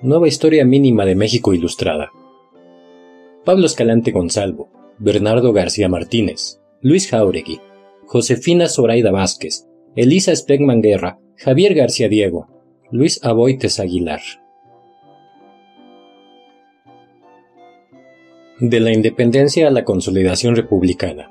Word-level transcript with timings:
Nueva 0.00 0.28
Historia 0.28 0.64
Mínima 0.64 1.04
de 1.04 1.16
México 1.16 1.52
Ilustrada. 1.52 2.12
Pablo 3.44 3.66
Escalante 3.66 4.12
Gonzalvo, 4.12 4.70
Bernardo 4.98 5.52
García 5.52 5.88
Martínez, 5.88 6.60
Luis 6.80 7.10
Jauregui, 7.10 7.60
Josefina 8.06 8.68
Zoraida 8.68 9.10
Vázquez, 9.10 9.66
Elisa 9.96 10.36
Spegman 10.36 10.82
Guerra, 10.82 11.18
Javier 11.36 11.74
García 11.74 12.08
Diego, 12.08 12.46
Luis 12.92 13.18
Aboites 13.24 13.80
Aguilar. 13.80 14.20
De 18.60 18.78
la 18.78 18.92
independencia 18.92 19.66
a 19.66 19.72
la 19.72 19.84
consolidación 19.84 20.54
republicana. 20.54 21.28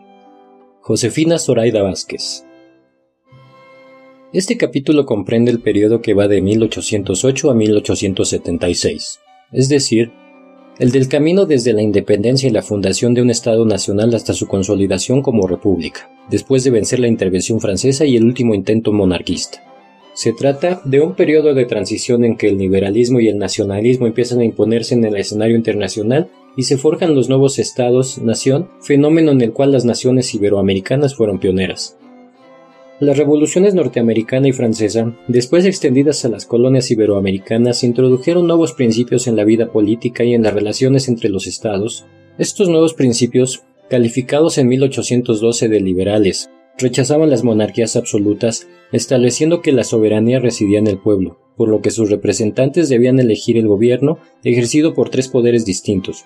Josefina 0.81 1.39
Zoraida 1.39 1.83
Vázquez. 1.83 2.46
Este 4.33 4.57
capítulo 4.57 5.05
comprende 5.05 5.51
el 5.51 5.61
periodo 5.61 6.01
que 6.01 6.13
va 6.13 6.27
de 6.27 6.41
1808 6.41 7.49
a 7.49 7.53
1876, 7.53 9.19
es 9.53 9.69
decir, 9.69 10.11
el 10.79 10.91
del 10.91 11.07
camino 11.07 11.45
desde 11.45 11.71
la 11.71 11.81
independencia 11.81 12.49
y 12.49 12.51
la 12.51 12.61
fundación 12.61 13.13
de 13.13 13.21
un 13.21 13.29
Estado 13.29 13.65
nacional 13.65 14.13
hasta 14.13 14.33
su 14.33 14.45
consolidación 14.47 15.21
como 15.21 15.47
república, 15.47 16.11
después 16.29 16.65
de 16.65 16.71
vencer 16.71 16.99
la 16.99 17.07
intervención 17.07 17.61
francesa 17.61 18.03
y 18.03 18.17
el 18.17 18.25
último 18.25 18.53
intento 18.53 18.91
monarquista. 18.91 19.63
Se 20.13 20.33
trata 20.33 20.81
de 20.83 20.99
un 20.99 21.15
periodo 21.15 21.53
de 21.53 21.63
transición 21.63 22.25
en 22.25 22.35
que 22.35 22.49
el 22.49 22.57
liberalismo 22.57 23.21
y 23.21 23.29
el 23.29 23.37
nacionalismo 23.37 24.07
empiezan 24.07 24.41
a 24.41 24.45
imponerse 24.45 24.93
en 24.93 25.05
el 25.05 25.15
escenario 25.15 25.55
internacional 25.55 26.29
y 26.57 26.63
se 26.63 26.77
forjan 26.77 27.15
los 27.15 27.29
nuevos 27.29 27.59
estados-nación, 27.59 28.67
fenómeno 28.81 29.31
en 29.31 29.39
el 29.39 29.53
cual 29.53 29.71
las 29.71 29.85
naciones 29.85 30.35
iberoamericanas 30.35 31.15
fueron 31.15 31.39
pioneras. 31.39 31.97
Las 32.99 33.15
revoluciones 33.15 33.75
norteamericana 33.75 34.47
y 34.47 34.53
francesa, 34.53 35.15
después 35.27 35.65
extendidas 35.65 36.25
a 36.25 36.29
las 36.29 36.47
colonias 36.47 36.89
iberoamericanas, 36.89 37.83
introdujeron 37.83 38.47
nuevos 38.47 38.73
principios 38.73 39.27
en 39.27 39.35
la 39.35 39.43
vida 39.43 39.71
política 39.71 40.23
y 40.23 40.33
en 40.33 40.41
las 40.41 40.55
relaciones 40.55 41.07
entre 41.07 41.29
los 41.29 41.45
estados. 41.45 42.07
Estos 42.39 42.69
nuevos 42.69 42.95
principios, 42.95 43.61
calificados 43.87 44.57
en 44.57 44.67
1812 44.69 45.69
de 45.69 45.79
liberales, 45.79 46.49
rechazaban 46.79 47.29
las 47.29 47.43
monarquías 47.43 47.95
absolutas, 47.95 48.67
estableciendo 48.91 49.61
que 49.61 49.73
la 49.73 49.83
soberanía 49.83 50.39
residía 50.39 50.79
en 50.79 50.87
el 50.87 50.97
pueblo, 50.97 51.37
por 51.55 51.69
lo 51.69 51.81
que 51.81 51.91
sus 51.91 52.09
representantes 52.09 52.89
debían 52.89 53.19
elegir 53.19 53.57
el 53.57 53.67
gobierno 53.67 54.17
ejercido 54.43 54.95
por 54.95 55.09
tres 55.09 55.27
poderes 55.27 55.65
distintos, 55.65 56.25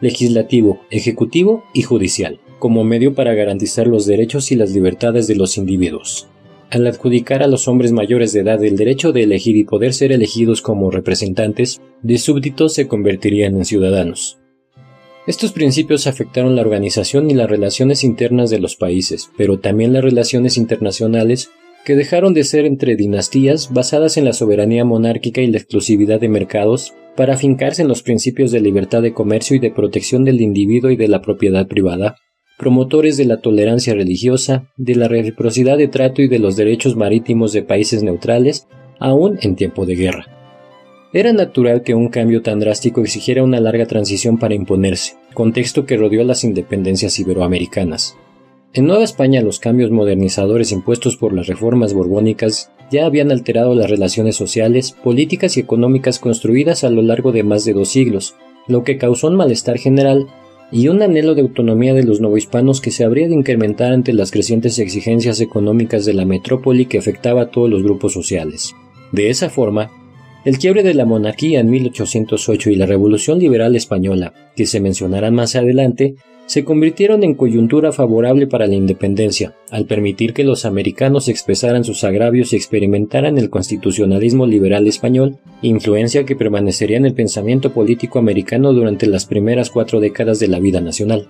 legislativo, 0.00 0.80
ejecutivo 0.90 1.64
y 1.72 1.82
judicial 1.82 2.40
como 2.58 2.84
medio 2.84 3.14
para 3.14 3.34
garantizar 3.34 3.86
los 3.86 4.06
derechos 4.06 4.50
y 4.52 4.56
las 4.56 4.72
libertades 4.72 5.26
de 5.26 5.36
los 5.36 5.56
individuos. 5.56 6.28
Al 6.70 6.86
adjudicar 6.86 7.42
a 7.42 7.46
los 7.46 7.66
hombres 7.66 7.92
mayores 7.92 8.32
de 8.32 8.40
edad 8.40 8.62
el 8.62 8.76
derecho 8.76 9.12
de 9.12 9.22
elegir 9.22 9.56
y 9.56 9.64
poder 9.64 9.94
ser 9.94 10.12
elegidos 10.12 10.60
como 10.60 10.90
representantes, 10.90 11.80
de 12.02 12.18
súbditos 12.18 12.74
se 12.74 12.86
convertirían 12.86 13.56
en 13.56 13.64
ciudadanos. 13.64 14.38
Estos 15.26 15.52
principios 15.52 16.06
afectaron 16.06 16.56
la 16.56 16.62
organización 16.62 17.30
y 17.30 17.34
las 17.34 17.48
relaciones 17.48 18.04
internas 18.04 18.50
de 18.50 18.60
los 18.60 18.76
países, 18.76 19.30
pero 19.36 19.58
también 19.58 19.92
las 19.92 20.04
relaciones 20.04 20.56
internacionales, 20.56 21.50
que 21.84 21.96
dejaron 21.96 22.34
de 22.34 22.44
ser 22.44 22.66
entre 22.66 22.96
dinastías 22.96 23.72
basadas 23.72 24.16
en 24.16 24.24
la 24.24 24.32
soberanía 24.32 24.84
monárquica 24.84 25.40
y 25.40 25.46
la 25.46 25.58
exclusividad 25.58 26.20
de 26.20 26.28
mercados 26.28 26.94
para 27.18 27.34
afincarse 27.34 27.82
en 27.82 27.88
los 27.88 28.04
principios 28.04 28.52
de 28.52 28.60
libertad 28.60 29.02
de 29.02 29.12
comercio 29.12 29.56
y 29.56 29.58
de 29.58 29.72
protección 29.72 30.22
del 30.22 30.40
individuo 30.40 30.92
y 30.92 30.96
de 30.96 31.08
la 31.08 31.20
propiedad 31.20 31.66
privada, 31.66 32.14
promotores 32.56 33.16
de 33.16 33.24
la 33.24 33.40
tolerancia 33.40 33.92
religiosa, 33.92 34.70
de 34.76 34.94
la 34.94 35.08
reciprocidad 35.08 35.76
de 35.78 35.88
trato 35.88 36.22
y 36.22 36.28
de 36.28 36.38
los 36.38 36.54
derechos 36.54 36.94
marítimos 36.94 37.52
de 37.52 37.64
países 37.64 38.04
neutrales, 38.04 38.68
aún 39.00 39.36
en 39.42 39.56
tiempo 39.56 39.84
de 39.84 39.96
guerra. 39.96 40.26
Era 41.12 41.32
natural 41.32 41.82
que 41.82 41.96
un 41.96 42.08
cambio 42.08 42.40
tan 42.40 42.60
drástico 42.60 43.00
exigiera 43.00 43.42
una 43.42 43.58
larga 43.58 43.86
transición 43.86 44.38
para 44.38 44.54
imponerse, 44.54 45.16
contexto 45.34 45.86
que 45.86 45.96
rodeó 45.96 46.22
las 46.22 46.44
independencias 46.44 47.18
iberoamericanas. 47.18 48.16
En 48.74 48.86
Nueva 48.86 49.02
España 49.02 49.42
los 49.42 49.58
cambios 49.58 49.90
modernizadores 49.90 50.70
impuestos 50.70 51.16
por 51.16 51.32
las 51.32 51.48
reformas 51.48 51.94
borbónicas 51.94 52.70
ya 52.90 53.06
habían 53.06 53.30
alterado 53.30 53.74
las 53.74 53.90
relaciones 53.90 54.36
sociales, 54.36 54.92
políticas 54.92 55.56
y 55.56 55.60
económicas 55.60 56.18
construidas 56.18 56.84
a 56.84 56.90
lo 56.90 57.02
largo 57.02 57.32
de 57.32 57.42
más 57.42 57.64
de 57.64 57.72
dos 57.72 57.88
siglos, 57.88 58.34
lo 58.66 58.84
que 58.84 58.98
causó 58.98 59.28
un 59.28 59.36
malestar 59.36 59.78
general 59.78 60.26
y 60.70 60.88
un 60.88 61.02
anhelo 61.02 61.34
de 61.34 61.42
autonomía 61.42 61.94
de 61.94 62.04
los 62.04 62.20
novohispanos 62.20 62.80
que 62.80 62.90
se 62.90 63.04
habría 63.04 63.28
de 63.28 63.34
incrementar 63.34 63.92
ante 63.92 64.12
las 64.12 64.30
crecientes 64.30 64.78
exigencias 64.78 65.40
económicas 65.40 66.04
de 66.04 66.14
la 66.14 66.24
metrópoli 66.24 66.86
que 66.86 66.98
afectaba 66.98 67.42
a 67.42 67.50
todos 67.50 67.70
los 67.70 67.82
grupos 67.82 68.12
sociales. 68.12 68.74
De 69.12 69.30
esa 69.30 69.48
forma, 69.48 69.90
el 70.48 70.56
quiebre 70.56 70.82
de 70.82 70.94
la 70.94 71.04
monarquía 71.04 71.60
en 71.60 71.68
1808 71.68 72.70
y 72.70 72.76
la 72.76 72.86
Revolución 72.86 73.38
Liberal 73.38 73.76
Española, 73.76 74.32
que 74.56 74.64
se 74.64 74.80
mencionarán 74.80 75.34
más 75.34 75.54
adelante, 75.56 76.14
se 76.46 76.64
convirtieron 76.64 77.22
en 77.22 77.34
coyuntura 77.34 77.92
favorable 77.92 78.46
para 78.46 78.66
la 78.66 78.74
independencia, 78.74 79.54
al 79.70 79.84
permitir 79.84 80.32
que 80.32 80.44
los 80.44 80.64
americanos 80.64 81.28
expresaran 81.28 81.84
sus 81.84 82.02
agravios 82.02 82.54
y 82.54 82.56
experimentaran 82.56 83.36
el 83.36 83.50
constitucionalismo 83.50 84.46
liberal 84.46 84.86
español, 84.86 85.36
influencia 85.60 86.24
que 86.24 86.34
permanecería 86.34 86.96
en 86.96 87.04
el 87.04 87.12
pensamiento 87.12 87.74
político 87.74 88.18
americano 88.18 88.72
durante 88.72 89.06
las 89.06 89.26
primeras 89.26 89.68
cuatro 89.68 90.00
décadas 90.00 90.38
de 90.38 90.48
la 90.48 90.60
vida 90.60 90.80
nacional. 90.80 91.28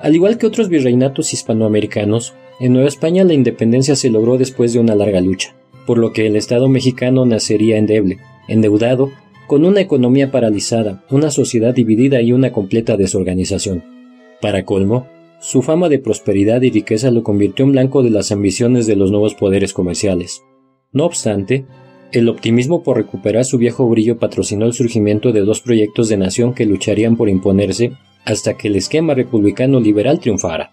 Al 0.00 0.14
igual 0.14 0.38
que 0.38 0.46
otros 0.46 0.68
virreinatos 0.68 1.32
hispanoamericanos, 1.32 2.34
en 2.60 2.72
Nueva 2.72 2.86
España 2.86 3.24
la 3.24 3.34
independencia 3.34 3.96
se 3.96 4.10
logró 4.10 4.38
después 4.38 4.72
de 4.72 4.78
una 4.78 4.94
larga 4.94 5.20
lucha, 5.20 5.56
por 5.88 5.96
lo 5.96 6.12
que 6.12 6.26
el 6.26 6.36
Estado 6.36 6.68
mexicano 6.68 7.24
nacería 7.24 7.78
endeble, 7.78 8.18
endeudado, 8.46 9.10
con 9.46 9.64
una 9.64 9.80
economía 9.80 10.30
paralizada, 10.30 11.02
una 11.08 11.30
sociedad 11.30 11.74
dividida 11.74 12.20
y 12.20 12.34
una 12.34 12.52
completa 12.52 12.98
desorganización. 12.98 13.82
Para 14.42 14.66
colmo, 14.66 15.06
su 15.40 15.62
fama 15.62 15.88
de 15.88 15.98
prosperidad 15.98 16.60
y 16.60 16.70
riqueza 16.70 17.10
lo 17.10 17.22
convirtió 17.22 17.64
en 17.64 17.72
blanco 17.72 18.02
de 18.02 18.10
las 18.10 18.32
ambiciones 18.32 18.86
de 18.86 18.96
los 18.96 19.10
nuevos 19.10 19.34
poderes 19.34 19.72
comerciales. 19.72 20.42
No 20.92 21.06
obstante, 21.06 21.64
el 22.12 22.28
optimismo 22.28 22.82
por 22.82 22.98
recuperar 22.98 23.46
su 23.46 23.56
viejo 23.56 23.88
brillo 23.88 24.18
patrocinó 24.18 24.66
el 24.66 24.74
surgimiento 24.74 25.32
de 25.32 25.40
dos 25.40 25.62
proyectos 25.62 26.10
de 26.10 26.18
nación 26.18 26.52
que 26.52 26.66
lucharían 26.66 27.16
por 27.16 27.30
imponerse 27.30 27.92
hasta 28.26 28.58
que 28.58 28.68
el 28.68 28.76
esquema 28.76 29.14
republicano 29.14 29.80
liberal 29.80 30.20
triunfara. 30.20 30.70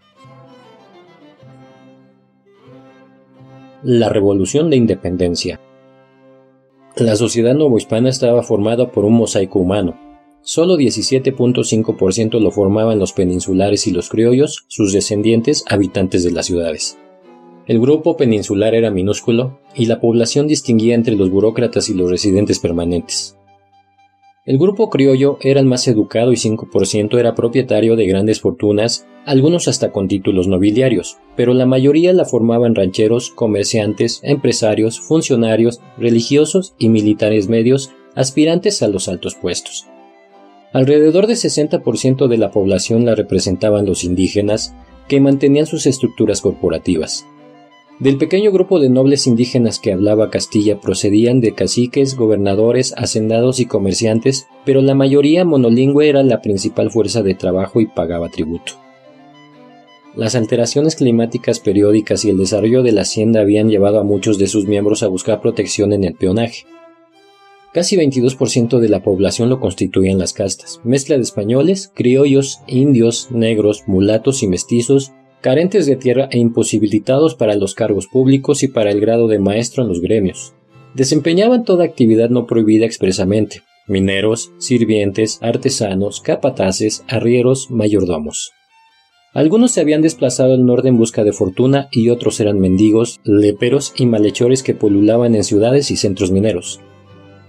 La 3.87 4.09
Revolución 4.09 4.71
de 4.71 4.77
Independencia 4.77 5.61
La 6.95 7.15
sociedad 7.15 7.53
novohispana 7.53 8.09
estaba 8.09 8.41
formada 8.41 8.89
por 8.89 9.05
un 9.05 9.13
mosaico 9.13 9.59
humano, 9.59 9.95
Solo 10.41 10.75
17.5% 10.75 12.39
lo 12.39 12.49
formaban 12.49 12.97
los 12.97 13.13
peninsulares 13.13 13.85
y 13.85 13.91
los 13.91 14.09
criollos, 14.09 14.65
sus 14.69 14.91
descendientes, 14.91 15.63
habitantes 15.69 16.23
de 16.23 16.31
las 16.31 16.47
ciudades. 16.47 16.97
El 17.67 17.79
grupo 17.79 18.17
peninsular 18.17 18.73
era 18.73 18.89
minúsculo 18.89 19.59
y 19.75 19.85
la 19.85 19.99
población 19.99 20.47
distinguía 20.47 20.95
entre 20.95 21.15
los 21.15 21.29
burócratas 21.29 21.87
y 21.87 21.93
los 21.93 22.09
residentes 22.09 22.57
permanentes. 22.57 23.37
El 24.45 24.59
grupo 24.59 24.91
criollo 24.91 25.39
era 25.41 25.59
el 25.59 25.65
más 25.65 25.87
educado 25.87 26.31
y 26.31 26.35
5% 26.35 27.17
era 27.17 27.33
propietario 27.33 27.95
de 27.95 28.05
grandes 28.05 28.41
fortunas, 28.41 29.07
algunos 29.25 29.67
hasta 29.67 29.91
con 29.91 30.07
títulos 30.07 30.47
nobiliarios, 30.47 31.17
pero 31.35 31.55
la 31.55 31.65
mayoría 31.65 32.13
la 32.13 32.25
formaban 32.25 32.75
rancheros, 32.75 33.31
comerciantes, 33.31 34.19
empresarios, 34.21 35.01
funcionarios, 35.01 35.81
religiosos 35.97 36.75
y 36.77 36.89
militares 36.89 37.49
medios 37.49 37.91
aspirantes 38.13 38.83
a 38.83 38.87
los 38.87 39.07
altos 39.07 39.33
puestos. 39.33 39.87
Alrededor 40.73 41.25
de 41.25 41.33
60% 41.33 42.27
de 42.27 42.37
la 42.37 42.51
población 42.51 43.03
la 43.03 43.15
representaban 43.15 43.87
los 43.87 44.03
indígenas, 44.03 44.75
que 45.07 45.21
mantenían 45.21 45.65
sus 45.65 45.87
estructuras 45.87 46.41
corporativas. 46.41 47.25
Del 47.99 48.17
pequeño 48.17 48.51
grupo 48.51 48.81
de 48.81 48.89
nobles 48.89 49.25
indígenas 49.25 49.79
que 49.79 49.93
hablaba 49.93 50.29
Castilla 50.29 50.81
procedían 50.81 51.39
de 51.39 51.53
caciques, 51.53 52.17
gobernadores, 52.17 52.93
hacendados 52.97 53.61
y 53.61 53.67
comerciantes, 53.67 54.47
pero 54.65 54.81
la 54.81 54.95
mayoría 54.95 55.45
monolingüe 55.45 56.09
era 56.09 56.21
la 56.21 56.41
principal 56.41 56.91
fuerza 56.91 57.23
de 57.23 57.35
trabajo 57.35 57.79
y 57.79 57.87
pagaba 57.87 58.27
tributo. 58.27 58.73
Las 60.13 60.35
alteraciones 60.35 60.97
climáticas 60.97 61.61
periódicas 61.61 62.25
y 62.25 62.29
el 62.31 62.37
desarrollo 62.37 62.83
de 62.83 62.91
la 62.91 63.01
hacienda 63.03 63.39
habían 63.39 63.69
llevado 63.69 63.99
a 63.99 64.03
muchos 64.03 64.37
de 64.37 64.47
sus 64.47 64.67
miembros 64.67 65.01
a 65.01 65.07
buscar 65.07 65.39
protección 65.39 65.93
en 65.93 66.03
el 66.03 66.15
peonaje. 66.15 66.65
Casi 67.73 67.95
22% 67.95 68.79
de 68.79 68.89
la 68.89 69.03
población 69.03 69.49
lo 69.49 69.61
constituían 69.61 70.17
las 70.17 70.33
castas, 70.33 70.81
mezcla 70.83 71.15
de 71.15 71.21
españoles, 71.21 71.91
criollos, 71.93 72.59
indios, 72.67 73.31
negros, 73.31 73.83
mulatos 73.87 74.43
y 74.43 74.47
mestizos, 74.47 75.13
carentes 75.45 75.85
de 75.85 75.95
tierra 75.95 76.27
e 76.31 76.39
imposibilitados 76.39 77.35
para 77.35 77.53
los 77.53 77.75
cargos 77.75 78.07
públicos 78.07 78.63
y 78.63 78.67
para 78.67 78.89
el 78.89 78.99
grado 78.99 79.27
de 79.27 79.37
maestro 79.37 79.83
en 79.83 79.89
los 79.89 80.01
gremios. 80.01 80.55
Desempeñaban 80.95 81.65
toda 81.65 81.85
actividad 81.85 82.31
no 82.31 82.47
prohibida 82.47 82.87
expresamente, 82.87 83.61
mineros, 83.87 84.51
sirvientes, 84.57 85.37
artesanos, 85.43 86.19
capataces, 86.19 87.03
arrieros, 87.07 87.69
mayordomos. 87.69 88.53
Algunos 89.35 89.69
se 89.69 89.81
habían 89.81 90.01
desplazado 90.01 90.55
al 90.55 90.65
norte 90.65 90.87
en 90.87 90.97
busca 90.97 91.23
de 91.23 91.31
fortuna 91.31 91.89
y 91.91 92.09
otros 92.09 92.39
eran 92.39 92.59
mendigos, 92.59 93.19
léperos 93.23 93.93
y 93.95 94.07
malhechores 94.07 94.63
que 94.63 94.73
polulaban 94.73 95.35
en 95.35 95.43
ciudades 95.43 95.91
y 95.91 95.97
centros 95.97 96.31
mineros. 96.31 96.79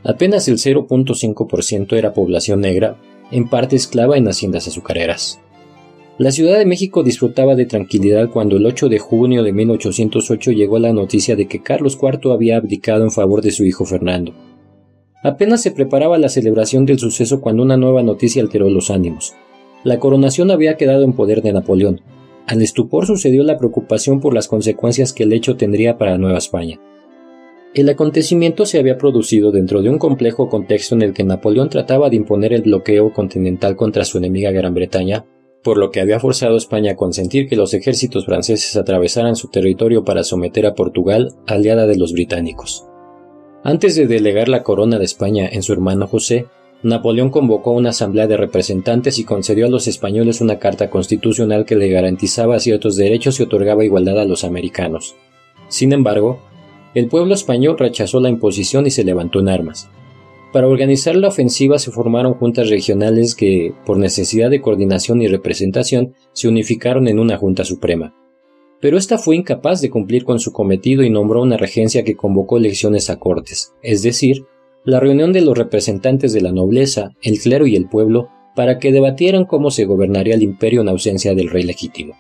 Apenas 0.05 0.49
el 0.49 0.59
0.5% 0.59 1.97
era 1.97 2.13
población 2.13 2.61
negra, 2.61 3.01
en 3.31 3.49
parte 3.49 3.75
esclava 3.75 4.19
en 4.19 4.29
haciendas 4.29 4.69
azucareras. 4.69 5.41
La 6.19 6.31
Ciudad 6.31 6.59
de 6.59 6.65
México 6.65 7.03
disfrutaba 7.03 7.57
de 7.57 7.67
tranquilidad 7.67 8.31
cuando 8.31 8.57
el 8.57 8.65
8 8.65 8.89
de 8.89 8.99
junio 8.99 9.43
de 9.43 9.53
1808 9.53 10.53
llegó 10.53 10.79
la 10.79 10.95
noticia 10.95 11.37
de 11.37 11.47
que 11.47 11.63
Carlos 11.63 11.99
IV 12.01 12.33
había 12.33 12.57
abdicado 12.57 13.05
en 13.05 13.11
favor 13.11 13.43
de 13.43 13.51
su 13.51 13.67
hijo 13.67 13.85
Fernando. 13.85 14.33
Apenas 15.23 15.61
se 15.63 15.73
preparaba 15.73 16.17
la 16.17 16.31
celebración 16.31 16.87
del 16.87 16.99
suceso 16.99 17.43
cuando 17.43 17.63
una 17.63 17.77
nueva 17.77 18.03
noticia 18.03 18.41
alteró 18.41 18.71
los 18.71 18.91
ánimos. 18.91 19.35
La 19.85 19.99
coronación 19.99 20.51
había 20.51 20.79
quedado 20.79 21.05
en 21.05 21.13
poder 21.13 21.43
de 21.43 21.53
Napoleón. 21.53 22.01
Al 22.47 22.63
estupor 22.63 23.05
sucedió 23.05 23.43
la 23.43 23.59
preocupación 23.59 24.21
por 24.21 24.33
las 24.33 24.49
consecuencias 24.49 25.13
que 25.13 25.25
el 25.25 25.35
hecho 25.35 25.59
tendría 25.59 25.99
para 25.99 26.17
Nueva 26.17 26.39
España. 26.39 26.81
El 27.75 27.91
acontecimiento 27.91 28.65
se 28.65 28.79
había 28.79 28.97
producido 28.97 29.53
dentro 29.53 29.83
de 29.83 29.91
un 29.91 29.99
complejo 29.99 30.49
contexto 30.49 30.95
en 30.95 31.03
el 31.03 31.13
que 31.13 31.25
Napoleón 31.25 31.69
trataba 31.69 32.09
de 32.09 32.17
imponer 32.17 32.55
el 32.55 32.63
bloqueo 32.63 33.13
continental 33.13 33.77
contra 33.77 34.07
su 34.07 34.17
enemiga 34.17 34.51
Gran 34.51 34.73
Bretaña 34.73 35.27
por 35.67 35.79
lo 35.79 35.91
que 35.91 35.99
había 35.99 36.21
forzado 36.21 36.55
a 36.55 36.59
España 36.59 36.93
a 36.93 36.97
consentir 36.97 37.49
que 37.49 37.57
los 37.57 37.75
ejércitos 37.75 38.25
franceses 38.25 38.77
atravesaran 38.77 39.35
su 39.35 39.49
territorio 39.49 40.05
para 40.05 40.23
someter 40.23 40.65
a 40.65 40.77
Portugal, 40.77 41.35
aliada 41.49 41.89
de 41.89 41.97
los 41.97 42.13
británicos. 42.13 42.87
Antes 43.65 43.97
de 43.97 44.07
delegar 44.07 44.49
la 44.49 44.63
corona 44.63 44.97
de 45.01 45.05
España 45.05 45.49
en 45.51 45.65
su 45.65 45.73
hermano 45.73 46.07
José, 46.07 46.47
Napoleón 46.85 47.31
convocó 47.31 47.73
una 47.73 47.89
asamblea 47.89 48.29
de 48.29 48.37
representantes 48.37 49.19
y 49.19 49.25
concedió 49.25 49.67
a 49.67 49.69
los 49.69 49.89
españoles 49.89 50.41
una 50.41 50.61
carta 50.61 50.89
constitucional 50.89 51.65
que 51.65 51.75
le 51.75 51.89
garantizaba 51.89 52.61
ciertos 52.61 52.95
derechos 52.95 53.41
y 53.41 53.43
otorgaba 53.43 53.85
igualdad 53.85 54.21
a 54.21 54.25
los 54.25 54.45
americanos. 54.45 55.17
Sin 55.67 55.93
embargo, 55.93 56.43
el 56.95 57.09
pueblo 57.09 57.35
español 57.35 57.77
rechazó 57.77 58.21
la 58.21 58.29
imposición 58.29 58.87
y 58.87 58.93
se 58.93 59.03
levantó 59.03 59.41
en 59.41 59.49
armas. 59.49 59.91
Para 60.57 60.69
organizar 60.69 61.15
la 61.17 61.29
ofensiva 61.29 61.79
se 61.79 61.91
formaron 61.91 62.33
juntas 62.33 62.71
regionales 62.71 63.35
que, 63.35 63.75
por 63.85 63.99
necesidad 63.99 64.49
de 64.49 64.63
coordinación 64.63 65.21
y 65.21 65.29
representación, 65.29 66.15
se 66.33 66.49
unificaron 66.49 67.09
en 67.09 67.19
una 67.19 67.37
Junta 67.37 67.63
Suprema. 67.63 68.15
Pero 68.81 68.97
esta 68.97 69.19
fue 69.19 69.37
incapaz 69.37 69.83
de 69.83 69.91
cumplir 69.91 70.25
con 70.25 70.41
su 70.41 70.55
cometido 70.55 71.03
y 71.03 71.11
nombró 71.11 71.43
una 71.43 71.59
regencia 71.59 72.05
que 72.05 72.17
convocó 72.17 72.57
elecciones 72.57 73.11
a 73.11 73.19
cortes, 73.19 73.75
es 73.83 74.03
decir, 74.03 74.47
la 74.83 74.99
reunión 74.99 75.35
de 75.35 75.43
los 75.43 75.59
representantes 75.59 76.33
de 76.33 76.41
la 76.41 76.53
nobleza, 76.53 77.11
el 77.21 77.39
clero 77.39 77.67
y 77.67 77.77
el 77.77 77.91
pueblo, 77.91 78.31
para 78.55 78.79
que 78.79 78.93
debatieran 78.93 79.45
cómo 79.45 79.71
se 79.71 79.85
gobernaría 79.85 80.37
el 80.37 80.43
imperio 80.43 80.81
en 80.81 80.89
ausencia 80.89 81.35
del 81.35 81.51
rey 81.51 81.65
legítimo. 81.65 82.15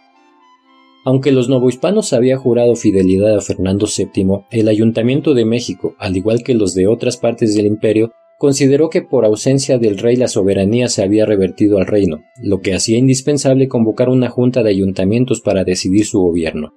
Aunque 1.07 1.33
los 1.33 1.49
novohispanos 1.49 2.13
habían 2.13 2.39
jurado 2.39 2.77
fidelidad 2.77 3.35
a 3.35 3.41
Fernando 3.41 3.87
VII, 3.87 4.41
el 4.51 4.69
Ayuntamiento 4.69 5.33
de 5.33 5.47
México, 5.47 5.95
al 5.99 6.19
igual 6.19 6.43
que 6.43 6.53
los 6.53 6.75
de 6.75 6.87
otras 6.87 7.17
partes 7.17 7.55
del 7.55 7.65
imperio, 7.65 8.13
consideró 8.39 8.91
que 8.91 9.03
por 9.03 9.25
ausencia 9.25 9.79
del 9.79 9.99
rey 9.99 10.17
la 10.17 10.29
soberanía 10.29 10.89
se 10.89 11.03
había 11.03 11.27
revertido 11.27 11.79
al 11.79 11.87
reino, 11.87 12.23
lo 12.43 12.61
que 12.61 12.75
hacía 12.75 12.99
indispensable 12.99 13.69
convocar 13.69 14.09
una 14.09 14.29
junta 14.29 14.63
de 14.63 14.71
ayuntamientos 14.71 15.41
para 15.41 15.65
decidir 15.65 16.05
su 16.05 16.21
gobierno. 16.21 16.75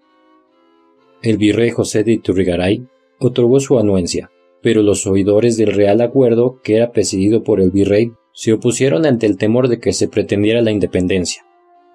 El 1.22 1.38
virrey 1.38 1.70
José 1.70 2.04
de 2.04 2.14
Iturrigaray 2.14 2.88
otorgó 3.20 3.60
su 3.60 3.78
anuencia, 3.78 4.32
pero 4.62 4.82
los 4.82 5.06
oidores 5.06 5.58
del 5.58 5.74
Real 5.74 6.02
Acuerdo, 6.02 6.60
que 6.64 6.78
era 6.78 6.92
presidido 6.92 7.44
por 7.44 7.60
el 7.60 7.72
virrey, 7.72 8.14
se 8.34 8.54
opusieron 8.54 9.06
ante 9.06 9.26
el 9.26 9.38
temor 9.38 9.68
de 9.68 9.80
que 9.80 9.92
se 9.92 10.08
pretendiera 10.08 10.62
la 10.62 10.72
independencia. 10.72 11.46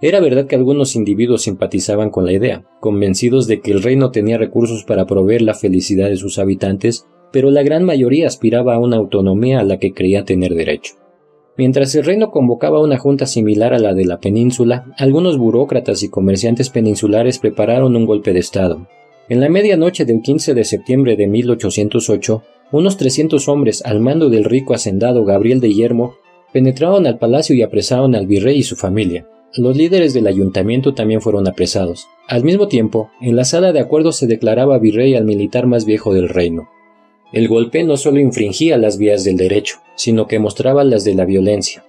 Era 0.03 0.21
verdad 0.21 0.47
que 0.47 0.57
algunos 0.57 0.97
individuos 0.97 1.43
simpatizaban 1.43 2.11
con 2.11 2.27
la 2.27 2.33
idea, 2.33 2.67
convencidos 2.81 3.47
de 3.47 3.61
que 3.61 3.71
el 3.71 3.83
reino 3.83 4.11
tenía 4.11 4.37
recursos 4.37 4.85
para 4.85 5.07
proveer 5.07 5.41
la 5.41 5.55
felicidad 5.55 6.11
de 6.11 6.17
sus 6.17 6.39
habitantes, 6.39 7.07
pero 7.35 7.51
la 7.51 7.65
gran 7.65 7.83
mayoría 7.83 8.29
aspiraba 8.29 8.77
a 8.77 8.79
una 8.79 8.97
autonomía 8.97 9.59
a 9.59 9.65
la 9.65 9.79
que 9.81 9.93
creía 9.93 10.25
tener 10.25 10.55
derecho. 10.55 10.95
Mientras 11.57 11.93
el 11.97 12.05
reino 12.05 12.31
convocaba 12.31 12.81
una 12.81 12.97
junta 12.97 13.27
similar 13.27 13.75
a 13.75 13.81
la 13.81 13.93
de 13.93 14.05
la 14.05 14.21
península, 14.21 14.87
algunos 14.99 15.37
burócratas 15.37 16.05
y 16.05 16.11
comerciantes 16.11 16.71
peninsulares 16.71 17.41
prepararon 17.41 17.97
un 17.97 18.07
golpe 18.07 18.33
de 18.33 18.39
Estado. 18.39 18.87
En 19.29 19.41
la 19.41 19.49
medianoche 19.49 20.05
del 20.05 20.23
15 20.23 20.55
de 20.55 20.63
septiembre 20.65 21.17
de 21.17 21.27
1808, 21.27 22.43
unos 22.71 22.97
300 22.99 23.49
hombres 23.49 23.85
al 23.85 23.99
mando 23.99 24.31
del 24.31 24.45
rico 24.45 24.73
hacendado 24.73 25.25
Gabriel 25.25 25.59
de 25.59 25.75
Yermo 25.75 26.15
penetraron 26.53 27.05
al 27.05 27.19
palacio 27.19 27.57
y 27.57 27.63
apresaron 27.63 28.15
al 28.15 28.29
virrey 28.29 28.59
y 28.59 28.63
su 28.63 28.77
familia. 28.77 29.27
Los 29.57 29.77
líderes 29.77 30.15
del 30.15 30.29
ayuntamiento 30.29 30.95
también 30.95 31.21
fueron 31.21 31.49
apresados. 31.49 32.07
Al 32.29 32.45
mismo 32.45 32.69
tiempo, 32.69 33.11
en 33.21 33.35
la 33.35 33.45
sala 33.45 33.73
de 33.73 33.81
acuerdo 33.81 34.13
se 34.13 34.29
declaraba 34.29 34.79
virrey 34.79 35.17
al 35.17 35.25
militar 35.25 35.67
más 35.67 35.85
viejo 35.85 36.15
del 36.15 36.29
reino. 36.29 36.69
El 37.35 37.49
golpe 37.49 37.83
no 37.83 37.97
solo 37.97 38.21
infringía 38.21 38.79
las 38.79 38.97
vías 38.97 39.25
del 39.25 39.37
derecho, 39.37 39.79
sino 39.97 40.29
que 40.29 40.39
mostraba 40.39 40.85
las 40.85 41.03
de 41.03 41.17
la 41.17 41.25
violencia. 41.25 41.85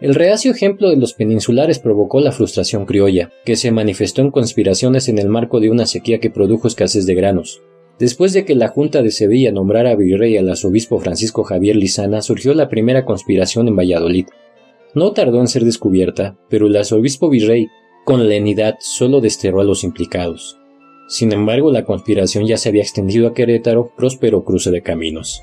El 0.00 0.16
reacio 0.16 0.50
ejemplo 0.50 0.90
de 0.90 0.96
los 0.96 1.14
peninsulares 1.14 1.78
provocó 1.78 2.18
la 2.18 2.32
frustración 2.32 2.86
criolla, 2.86 3.30
que 3.44 3.54
se 3.54 3.70
manifestó 3.70 4.20
en 4.20 4.32
conspiraciones 4.32 5.08
en 5.08 5.20
el 5.20 5.28
marco 5.28 5.60
de 5.60 5.70
una 5.70 5.86
sequía 5.86 6.18
que 6.18 6.30
produjo 6.30 6.66
escasez 6.66 7.06
de 7.06 7.14
granos. 7.14 7.62
Después 8.00 8.32
de 8.32 8.44
que 8.44 8.56
la 8.56 8.66
Junta 8.66 9.00
de 9.00 9.12
Sevilla 9.12 9.52
nombrara 9.52 9.94
virrey 9.94 10.36
al 10.36 10.48
arzobispo 10.48 10.98
Francisco 10.98 11.44
Javier 11.44 11.76
Lizana, 11.76 12.20
surgió 12.20 12.52
la 12.54 12.68
primera 12.68 13.04
conspiración 13.04 13.68
en 13.68 13.76
Valladolid, 13.76 14.26
no 14.96 15.12
tardó 15.12 15.38
en 15.38 15.46
ser 15.46 15.64
descubierta, 15.64 16.36
pero 16.48 16.66
el 16.66 16.74
arzobispo 16.74 17.30
virrey, 17.30 17.68
con 18.04 18.28
lenidad, 18.28 18.74
solo 18.80 19.20
desterró 19.20 19.60
a 19.60 19.64
los 19.64 19.84
implicados. 19.84 20.59
Sin 21.10 21.32
embargo, 21.32 21.72
la 21.72 21.84
conspiración 21.84 22.46
ya 22.46 22.56
se 22.56 22.68
había 22.68 22.82
extendido 22.82 23.26
a 23.26 23.34
Querétaro, 23.34 23.90
próspero 23.96 24.44
cruce 24.44 24.70
de 24.70 24.80
caminos. 24.80 25.42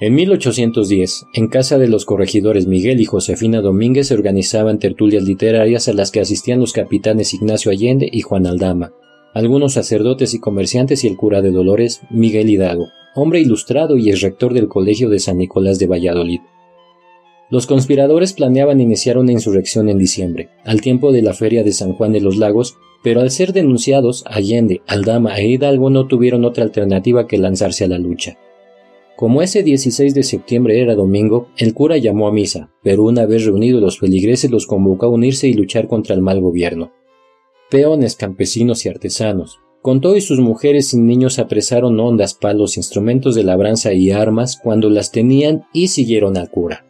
En 0.00 0.14
1810, 0.14 1.26
en 1.34 1.48
casa 1.48 1.76
de 1.76 1.88
los 1.88 2.06
corregidores 2.06 2.66
Miguel 2.66 2.98
y 2.98 3.04
Josefina 3.04 3.60
Domínguez 3.60 4.06
se 4.06 4.14
organizaban 4.14 4.78
tertulias 4.78 5.24
literarias 5.24 5.88
a 5.88 5.92
las 5.92 6.10
que 6.10 6.20
asistían 6.20 6.60
los 6.60 6.72
capitanes 6.72 7.34
Ignacio 7.34 7.70
Allende 7.70 8.08
y 8.10 8.22
Juan 8.22 8.46
Aldama, 8.46 8.94
algunos 9.34 9.74
sacerdotes 9.74 10.32
y 10.32 10.40
comerciantes 10.40 11.04
y 11.04 11.08
el 11.08 11.18
cura 11.18 11.42
de 11.42 11.50
Dolores, 11.50 12.00
Miguel 12.08 12.48
Hidalgo, 12.48 12.86
hombre 13.14 13.40
ilustrado 13.40 13.98
y 13.98 14.08
ex 14.08 14.22
rector 14.22 14.54
del 14.54 14.68
Colegio 14.68 15.10
de 15.10 15.18
San 15.18 15.36
Nicolás 15.36 15.78
de 15.78 15.86
Valladolid. 15.86 16.40
Los 17.50 17.66
conspiradores 17.66 18.32
planeaban 18.32 18.80
iniciar 18.80 19.18
una 19.18 19.32
insurrección 19.32 19.90
en 19.90 19.98
diciembre, 19.98 20.48
al 20.64 20.80
tiempo 20.80 21.12
de 21.12 21.20
la 21.20 21.34
feria 21.34 21.62
de 21.62 21.72
San 21.72 21.92
Juan 21.92 22.12
de 22.12 22.22
los 22.22 22.38
Lagos, 22.38 22.78
pero 23.02 23.20
al 23.20 23.30
ser 23.30 23.52
denunciados, 23.52 24.24
Allende, 24.26 24.82
Aldama 24.86 25.38
e 25.38 25.46
Hidalgo 25.46 25.90
no 25.90 26.06
tuvieron 26.06 26.44
otra 26.44 26.64
alternativa 26.64 27.26
que 27.26 27.38
lanzarse 27.38 27.84
a 27.84 27.88
la 27.88 27.98
lucha. 27.98 28.38
Como 29.16 29.42
ese 29.42 29.62
16 29.62 30.14
de 30.14 30.22
septiembre 30.22 30.80
era 30.80 30.94
domingo, 30.94 31.48
el 31.56 31.74
cura 31.74 31.96
llamó 31.96 32.28
a 32.28 32.32
misa, 32.32 32.70
pero 32.82 33.02
una 33.02 33.26
vez 33.26 33.44
reunidos 33.44 33.82
los 33.82 33.98
feligreses 33.98 34.50
los 34.50 34.66
convocó 34.66 35.06
a 35.06 35.10
unirse 35.10 35.48
y 35.48 35.54
luchar 35.54 35.88
contra 35.88 36.14
el 36.14 36.22
mal 36.22 36.40
gobierno. 36.40 36.92
Peones, 37.70 38.16
campesinos 38.16 38.86
y 38.86 38.88
artesanos, 38.88 39.58
con 39.82 40.00
todo 40.00 40.16
y 40.16 40.20
sus 40.20 40.40
mujeres 40.40 40.92
y 40.92 40.98
niños 40.98 41.38
apresaron 41.38 41.98
ondas, 42.00 42.34
palos, 42.34 42.76
instrumentos 42.76 43.34
de 43.34 43.44
labranza 43.44 43.92
y 43.92 44.10
armas 44.10 44.58
cuando 44.62 44.90
las 44.90 45.12
tenían 45.12 45.64
y 45.72 45.88
siguieron 45.88 46.36
al 46.36 46.50
cura. 46.50 46.87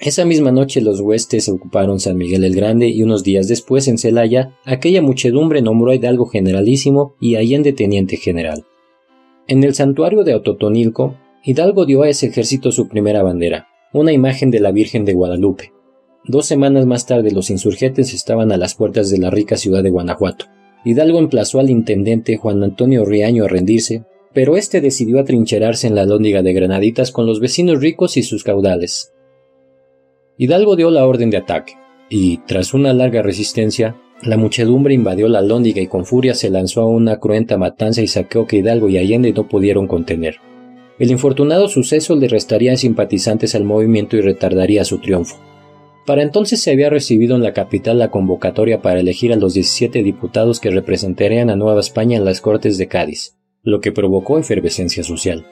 Esa 0.00 0.24
misma 0.24 0.52
noche 0.52 0.80
los 0.80 1.00
huestes 1.00 1.48
ocuparon 1.48 1.98
San 1.98 2.16
Miguel 2.16 2.44
el 2.44 2.54
Grande 2.54 2.88
y 2.88 3.02
unos 3.02 3.24
días 3.24 3.48
después 3.48 3.88
en 3.88 3.98
Celaya 3.98 4.56
aquella 4.64 5.02
muchedumbre 5.02 5.60
nombró 5.60 5.90
a 5.90 5.96
Hidalgo 5.96 6.26
generalísimo 6.26 7.16
y 7.20 7.34
Allende 7.34 7.72
teniente 7.72 8.16
general. 8.16 8.64
En 9.48 9.64
el 9.64 9.74
santuario 9.74 10.22
de 10.22 10.34
Autotonilco, 10.34 11.16
Hidalgo 11.42 11.84
dio 11.84 12.02
a 12.02 12.08
ese 12.08 12.26
ejército 12.26 12.70
su 12.70 12.86
primera 12.86 13.24
bandera, 13.24 13.66
una 13.92 14.12
imagen 14.12 14.52
de 14.52 14.60
la 14.60 14.70
Virgen 14.70 15.04
de 15.04 15.14
Guadalupe. 15.14 15.72
Dos 16.24 16.46
semanas 16.46 16.86
más 16.86 17.06
tarde 17.06 17.32
los 17.32 17.50
insurgentes 17.50 18.14
estaban 18.14 18.52
a 18.52 18.56
las 18.56 18.76
puertas 18.76 19.10
de 19.10 19.18
la 19.18 19.30
rica 19.30 19.56
ciudad 19.56 19.82
de 19.82 19.90
Guanajuato. 19.90 20.46
Hidalgo 20.84 21.18
emplazó 21.18 21.58
al 21.58 21.70
intendente 21.70 22.36
Juan 22.36 22.62
Antonio 22.62 23.04
Riaño 23.04 23.46
a 23.46 23.48
rendirse, 23.48 24.04
pero 24.32 24.56
éste 24.56 24.80
decidió 24.80 25.18
atrincherarse 25.18 25.88
en 25.88 25.96
la 25.96 26.06
lóndiga 26.06 26.44
de 26.44 26.52
Granaditas 26.52 27.10
con 27.10 27.26
los 27.26 27.40
vecinos 27.40 27.80
ricos 27.80 28.16
y 28.16 28.22
sus 28.22 28.44
caudales. 28.44 29.12
Hidalgo 30.40 30.76
dio 30.76 30.92
la 30.92 31.04
orden 31.04 31.30
de 31.30 31.36
ataque, 31.36 31.74
y, 32.08 32.36
tras 32.46 32.72
una 32.72 32.92
larga 32.92 33.22
resistencia, 33.22 33.96
la 34.22 34.36
muchedumbre 34.36 34.94
invadió 34.94 35.26
la 35.26 35.42
lóndiga 35.42 35.82
y 35.82 35.88
con 35.88 36.04
furia 36.06 36.32
se 36.32 36.48
lanzó 36.48 36.82
a 36.82 36.86
una 36.86 37.18
cruenta 37.18 37.58
matanza 37.58 38.02
y 38.02 38.06
saqueo 38.06 38.46
que 38.46 38.58
Hidalgo 38.58 38.88
y 38.88 38.98
Allende 38.98 39.32
no 39.32 39.48
pudieron 39.48 39.88
contener. 39.88 40.36
El 41.00 41.10
infortunado 41.10 41.66
suceso 41.66 42.14
le 42.14 42.28
restaría 42.28 42.76
simpatizantes 42.76 43.56
al 43.56 43.64
movimiento 43.64 44.16
y 44.16 44.20
retardaría 44.20 44.84
su 44.84 44.98
triunfo. 44.98 45.36
Para 46.06 46.22
entonces 46.22 46.62
se 46.62 46.70
había 46.70 46.88
recibido 46.88 47.34
en 47.34 47.42
la 47.42 47.52
capital 47.52 47.98
la 47.98 48.12
convocatoria 48.12 48.80
para 48.80 49.00
elegir 49.00 49.32
a 49.32 49.36
los 49.36 49.54
17 49.54 50.04
diputados 50.04 50.60
que 50.60 50.70
representarían 50.70 51.50
a 51.50 51.56
Nueva 51.56 51.80
España 51.80 52.16
en 52.16 52.24
las 52.24 52.40
Cortes 52.40 52.78
de 52.78 52.86
Cádiz, 52.86 53.36
lo 53.64 53.80
que 53.80 53.90
provocó 53.90 54.38
efervescencia 54.38 55.02
social. 55.02 55.46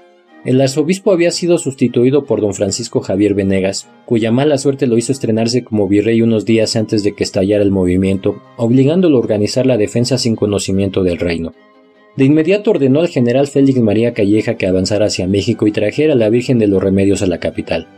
El 0.47 0.61
arzobispo 0.61 1.11
había 1.11 1.33
sido 1.33 1.59
sustituido 1.59 2.25
por 2.25 2.41
don 2.41 2.55
Francisco 2.55 3.01
Javier 3.01 3.35
Venegas, 3.35 3.89
cuya 4.05 4.31
mala 4.31 4.59
suerte 4.59 4.87
lo 4.87 4.97
hizo 4.97 5.11
estrenarse 5.11 5.65
como 5.65 5.89
virrey 5.89 6.23
unos 6.23 6.45
días 6.45 6.77
antes 6.77 7.03
de 7.03 7.17
que 7.17 7.25
estallara 7.25 7.65
el 7.65 7.73
movimiento, 7.73 8.41
obligándolo 8.57 9.17
a 9.17 9.21
organizar 9.21 9.67
la 9.67 9.77
defensa 9.77 10.19
sin 10.19 10.37
conocimiento 10.37 11.03
del 11.03 11.19
reino. 11.19 11.53
De 12.17 12.27
inmediato 12.27 12.71
ordenó 12.71 13.01
al 13.01 13.09
general 13.09 13.49
Félix 13.49 13.81
María 13.81 14.15
Calleja 14.15 14.55
que 14.55 14.69
avanzara 14.69 15.07
hacia 15.07 15.27
México 15.27 15.67
y 15.67 15.73
trajera 15.73 16.13
a 16.13 16.17
la 16.17 16.31
Virgen 16.31 16.61
de 16.61 16.69
los 16.69 16.81
Remedios 16.81 17.23
a 17.23 17.27
la 17.27 17.41
capital. 17.41 17.89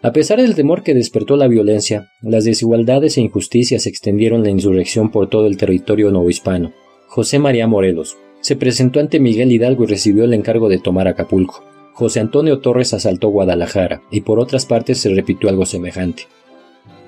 A 0.00 0.12
pesar 0.12 0.40
del 0.40 0.54
temor 0.54 0.84
que 0.84 0.94
despertó 0.94 1.36
la 1.36 1.48
violencia, 1.48 2.12
las 2.22 2.44
desigualdades 2.44 3.18
e 3.18 3.22
injusticias 3.22 3.88
extendieron 3.88 4.44
la 4.44 4.50
insurrección 4.50 5.10
por 5.10 5.28
todo 5.28 5.48
el 5.48 5.56
territorio 5.56 6.12
novohispano. 6.12 6.72
José 7.08 7.40
María 7.40 7.66
Morelos 7.66 8.16
se 8.40 8.54
presentó 8.54 9.00
ante 9.00 9.18
Miguel 9.18 9.50
Hidalgo 9.50 9.82
y 9.82 9.88
recibió 9.88 10.22
el 10.22 10.34
encargo 10.34 10.68
de 10.68 10.78
tomar 10.78 11.08
Acapulco. 11.08 11.64
José 11.98 12.20
Antonio 12.20 12.60
Torres 12.60 12.94
asaltó 12.94 13.30
Guadalajara 13.30 14.02
y 14.12 14.20
por 14.20 14.38
otras 14.38 14.66
partes 14.66 15.00
se 15.00 15.12
repitió 15.12 15.48
algo 15.48 15.66
semejante. 15.66 16.28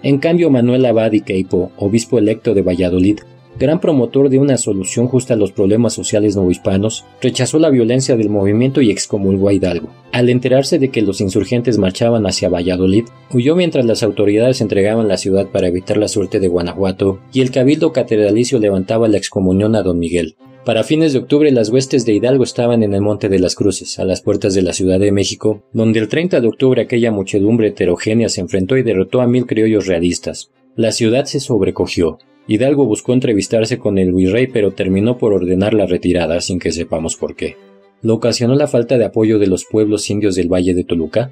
En 0.02 0.18
cambio, 0.18 0.50
Manuel 0.50 0.84
Abad 0.84 1.12
y 1.12 1.20
Queipo, 1.20 1.70
obispo 1.76 2.18
electo 2.18 2.54
de 2.54 2.62
Valladolid, 2.62 3.20
gran 3.56 3.78
promotor 3.78 4.30
de 4.30 4.40
una 4.40 4.56
solución 4.56 5.06
justa 5.06 5.34
a 5.34 5.36
los 5.36 5.52
problemas 5.52 5.92
sociales 5.92 6.34
novohispanos, 6.34 7.04
rechazó 7.22 7.60
la 7.60 7.70
violencia 7.70 8.16
del 8.16 8.30
movimiento 8.30 8.80
y 8.80 8.90
excomulgó 8.90 9.50
a 9.50 9.52
Hidalgo. 9.52 9.90
Al 10.10 10.28
enterarse 10.28 10.80
de 10.80 10.88
que 10.88 11.02
los 11.02 11.20
insurgentes 11.20 11.78
marchaban 11.78 12.26
hacia 12.26 12.48
Valladolid, 12.48 13.04
huyó 13.32 13.54
mientras 13.54 13.84
las 13.84 14.02
autoridades 14.02 14.60
entregaban 14.60 15.06
la 15.06 15.18
ciudad 15.18 15.46
para 15.46 15.68
evitar 15.68 15.98
la 15.98 16.08
suerte 16.08 16.40
de 16.40 16.48
Guanajuato 16.48 17.20
y 17.32 17.42
el 17.42 17.52
cabildo 17.52 17.92
catedralicio 17.92 18.58
levantaba 18.58 19.06
la 19.06 19.18
excomunión 19.18 19.76
a 19.76 19.82
don 19.84 20.00
Miguel. 20.00 20.34
Para 20.64 20.84
fines 20.84 21.12
de 21.12 21.20
octubre 21.20 21.50
las 21.50 21.70
huestes 21.70 22.04
de 22.04 22.12
Hidalgo 22.12 22.44
estaban 22.44 22.82
en 22.82 22.92
el 22.92 23.00
Monte 23.00 23.28
de 23.28 23.38
las 23.38 23.54
Cruces, 23.54 23.98
a 23.98 24.04
las 24.04 24.20
puertas 24.20 24.54
de 24.54 24.62
la 24.62 24.72
Ciudad 24.74 25.00
de 25.00 25.10
México, 25.10 25.62
donde 25.72 26.00
el 26.00 26.08
30 26.08 26.40
de 26.40 26.48
octubre 26.48 26.82
aquella 26.82 27.10
muchedumbre 27.10 27.68
heterogénea 27.68 28.28
se 28.28 28.42
enfrentó 28.42 28.76
y 28.76 28.82
derrotó 28.82 29.20
a 29.22 29.26
mil 29.26 29.46
criollos 29.46 29.86
realistas. 29.86 30.50
La 30.76 30.92
ciudad 30.92 31.24
se 31.24 31.40
sobrecogió, 31.40 32.18
Hidalgo 32.50 32.84
buscó 32.84 33.12
entrevistarse 33.12 33.78
con 33.78 33.96
el 33.96 34.12
virrey 34.12 34.48
pero 34.48 34.72
terminó 34.72 35.18
por 35.18 35.32
ordenar 35.32 35.72
la 35.72 35.86
retirada 35.86 36.40
sin 36.40 36.58
que 36.58 36.72
sepamos 36.72 37.14
por 37.14 37.36
qué. 37.36 37.56
¿Lo 38.02 38.14
ocasionó 38.14 38.56
la 38.56 38.66
falta 38.66 38.98
de 38.98 39.04
apoyo 39.04 39.38
de 39.38 39.46
los 39.46 39.64
pueblos 39.64 40.10
indios 40.10 40.34
del 40.34 40.52
Valle 40.52 40.74
de 40.74 40.82
Toluca? 40.82 41.30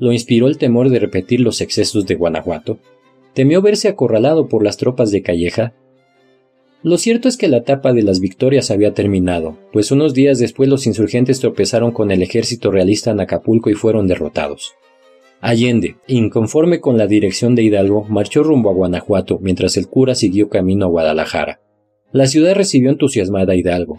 ¿Lo 0.00 0.12
inspiró 0.12 0.48
el 0.48 0.58
temor 0.58 0.88
de 0.88 0.98
repetir 0.98 1.40
los 1.40 1.60
excesos 1.60 2.06
de 2.06 2.16
Guanajuato? 2.16 2.78
¿Temió 3.32 3.62
verse 3.62 3.86
acorralado 3.86 4.48
por 4.48 4.64
las 4.64 4.76
tropas 4.76 5.12
de 5.12 5.22
Calleja? 5.22 5.72
Lo 6.86 6.98
cierto 6.98 7.26
es 7.26 7.36
que 7.36 7.48
la 7.48 7.56
etapa 7.56 7.92
de 7.92 8.04
las 8.04 8.20
victorias 8.20 8.70
había 8.70 8.94
terminado, 8.94 9.58
pues 9.72 9.90
unos 9.90 10.14
días 10.14 10.38
después 10.38 10.68
los 10.68 10.86
insurgentes 10.86 11.40
tropezaron 11.40 11.90
con 11.90 12.12
el 12.12 12.22
ejército 12.22 12.70
realista 12.70 13.10
en 13.10 13.18
Acapulco 13.18 13.70
y 13.70 13.74
fueron 13.74 14.06
derrotados. 14.06 14.74
Allende, 15.40 15.96
inconforme 16.06 16.78
con 16.78 16.96
la 16.96 17.08
dirección 17.08 17.56
de 17.56 17.64
Hidalgo, 17.64 18.04
marchó 18.04 18.44
rumbo 18.44 18.70
a 18.70 18.72
Guanajuato 18.72 19.40
mientras 19.42 19.76
el 19.76 19.88
cura 19.88 20.14
siguió 20.14 20.48
camino 20.48 20.86
a 20.86 20.88
Guadalajara. 20.88 21.58
La 22.12 22.28
ciudad 22.28 22.54
recibió 22.54 22.90
entusiasmada 22.90 23.54
a 23.54 23.56
Hidalgo. 23.56 23.98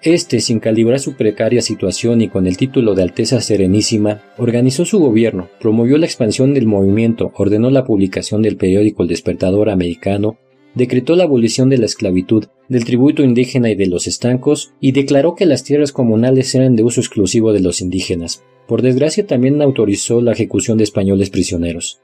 Este, 0.00 0.40
sin 0.40 0.58
calibrar 0.58 1.00
su 1.00 1.16
precaria 1.16 1.60
situación 1.60 2.22
y 2.22 2.28
con 2.28 2.46
el 2.46 2.56
título 2.56 2.94
de 2.94 3.02
Alteza 3.02 3.42
Serenísima, 3.42 4.22
organizó 4.38 4.86
su 4.86 5.00
gobierno, 5.00 5.50
promovió 5.60 5.98
la 5.98 6.06
expansión 6.06 6.54
del 6.54 6.66
movimiento, 6.66 7.30
ordenó 7.36 7.68
la 7.68 7.84
publicación 7.84 8.40
del 8.40 8.56
periódico 8.56 9.02
El 9.02 9.10
Despertador 9.10 9.68
Americano, 9.68 10.38
decretó 10.74 11.16
la 11.16 11.24
abolición 11.24 11.68
de 11.68 11.78
la 11.78 11.86
esclavitud, 11.86 12.46
del 12.68 12.84
tributo 12.84 13.22
indígena 13.22 13.70
y 13.70 13.74
de 13.74 13.86
los 13.86 14.06
estancos, 14.06 14.72
y 14.80 14.92
declaró 14.92 15.34
que 15.34 15.46
las 15.46 15.64
tierras 15.64 15.92
comunales 15.92 16.54
eran 16.54 16.76
de 16.76 16.82
uso 16.82 17.00
exclusivo 17.00 17.52
de 17.52 17.60
los 17.60 17.80
indígenas, 17.80 18.42
por 18.66 18.82
desgracia 18.82 19.26
también 19.26 19.60
autorizó 19.60 20.20
la 20.20 20.32
ejecución 20.32 20.78
de 20.78 20.84
españoles 20.84 21.30
prisioneros. 21.30 22.00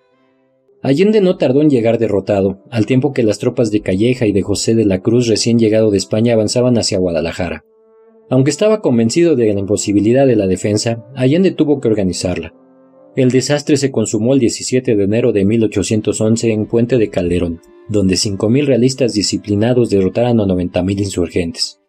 Allende 0.82 1.20
no 1.20 1.36
tardó 1.36 1.60
en 1.60 1.70
llegar 1.70 1.98
derrotado, 1.98 2.62
al 2.70 2.86
tiempo 2.86 3.12
que 3.12 3.24
las 3.24 3.38
tropas 3.38 3.70
de 3.70 3.80
Calleja 3.80 4.26
y 4.26 4.32
de 4.32 4.42
José 4.42 4.74
de 4.74 4.84
la 4.84 5.00
Cruz 5.00 5.26
recién 5.26 5.58
llegado 5.58 5.90
de 5.90 5.98
España 5.98 6.34
avanzaban 6.34 6.78
hacia 6.78 6.98
Guadalajara. 6.98 7.64
Aunque 8.30 8.50
estaba 8.50 8.80
convencido 8.80 9.34
de 9.34 9.52
la 9.52 9.60
imposibilidad 9.60 10.26
de 10.26 10.36
la 10.36 10.46
defensa, 10.46 11.04
Allende 11.16 11.50
tuvo 11.50 11.80
que 11.80 11.88
organizarla. 11.88 12.54
El 13.18 13.32
desastre 13.32 13.76
se 13.76 13.90
consumó 13.90 14.34
el 14.34 14.38
17 14.38 14.94
de 14.94 15.02
enero 15.02 15.32
de 15.32 15.44
1811 15.44 16.52
en 16.52 16.66
Puente 16.66 16.98
de 16.98 17.10
Calderón, 17.10 17.60
donde 17.88 18.14
5.000 18.14 18.64
realistas 18.64 19.12
disciplinados 19.12 19.90
derrotaron 19.90 20.38
a 20.38 20.44
90.000 20.44 21.00
insurgentes. 21.00 21.80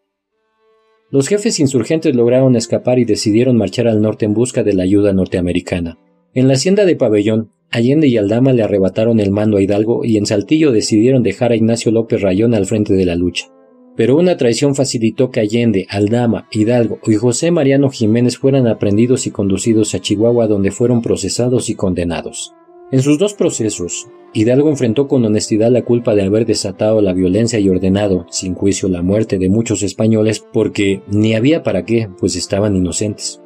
Los 1.11 1.27
jefes 1.27 1.59
insurgentes 1.59 2.15
lograron 2.15 2.55
escapar 2.55 2.97
y 2.97 3.05
decidieron 3.05 3.57
marchar 3.57 3.87
al 3.87 4.01
norte 4.01 4.25
en 4.25 4.33
busca 4.33 4.63
de 4.63 4.73
la 4.73 4.81
ayuda 4.81 5.13
norteamericana. 5.13 5.99
En 6.33 6.47
la 6.47 6.55
hacienda 6.55 6.83
de 6.83 6.95
Pabellón, 6.95 7.51
Allende 7.69 8.07
y 8.07 8.17
Aldama 8.17 8.51
le 8.51 8.63
arrebataron 8.63 9.19
el 9.19 9.29
mando 9.29 9.57
a 9.57 9.61
Hidalgo 9.61 10.03
y 10.03 10.17
en 10.17 10.25
Saltillo 10.25 10.71
decidieron 10.71 11.21
dejar 11.21 11.51
a 11.51 11.55
Ignacio 11.55 11.91
López 11.91 12.23
Rayón 12.23 12.55
al 12.55 12.65
frente 12.65 12.95
de 12.95 13.05
la 13.05 13.13
lucha. 13.13 13.51
Pero 13.95 14.15
una 14.15 14.37
traición 14.37 14.75
facilitó 14.75 15.29
que 15.29 15.41
Allende, 15.41 15.85
Aldama, 15.89 16.47
Hidalgo 16.51 16.99
y 17.05 17.15
José 17.15 17.51
Mariano 17.51 17.89
Jiménez 17.89 18.37
fueran 18.37 18.67
aprendidos 18.67 19.27
y 19.27 19.31
conducidos 19.31 19.93
a 19.93 19.99
Chihuahua 19.99 20.47
donde 20.47 20.71
fueron 20.71 21.01
procesados 21.01 21.69
y 21.69 21.75
condenados. 21.75 22.53
En 22.91 23.01
sus 23.01 23.19
dos 23.19 23.33
procesos, 23.33 24.07
Hidalgo 24.33 24.69
enfrentó 24.69 25.07
con 25.07 25.25
honestidad 25.25 25.71
la 25.71 25.83
culpa 25.83 26.15
de 26.15 26.23
haber 26.23 26.45
desatado 26.45 27.01
la 27.01 27.13
violencia 27.13 27.59
y 27.59 27.69
ordenado, 27.69 28.25
sin 28.29 28.55
juicio, 28.55 28.89
la 28.89 29.01
muerte 29.01 29.37
de 29.37 29.49
muchos 29.49 29.83
españoles 29.83 30.43
porque 30.53 31.01
ni 31.07 31.35
había 31.35 31.61
para 31.61 31.85
qué, 31.85 32.09
pues 32.19 32.35
estaban 32.35 32.75
inocentes. 32.75 33.41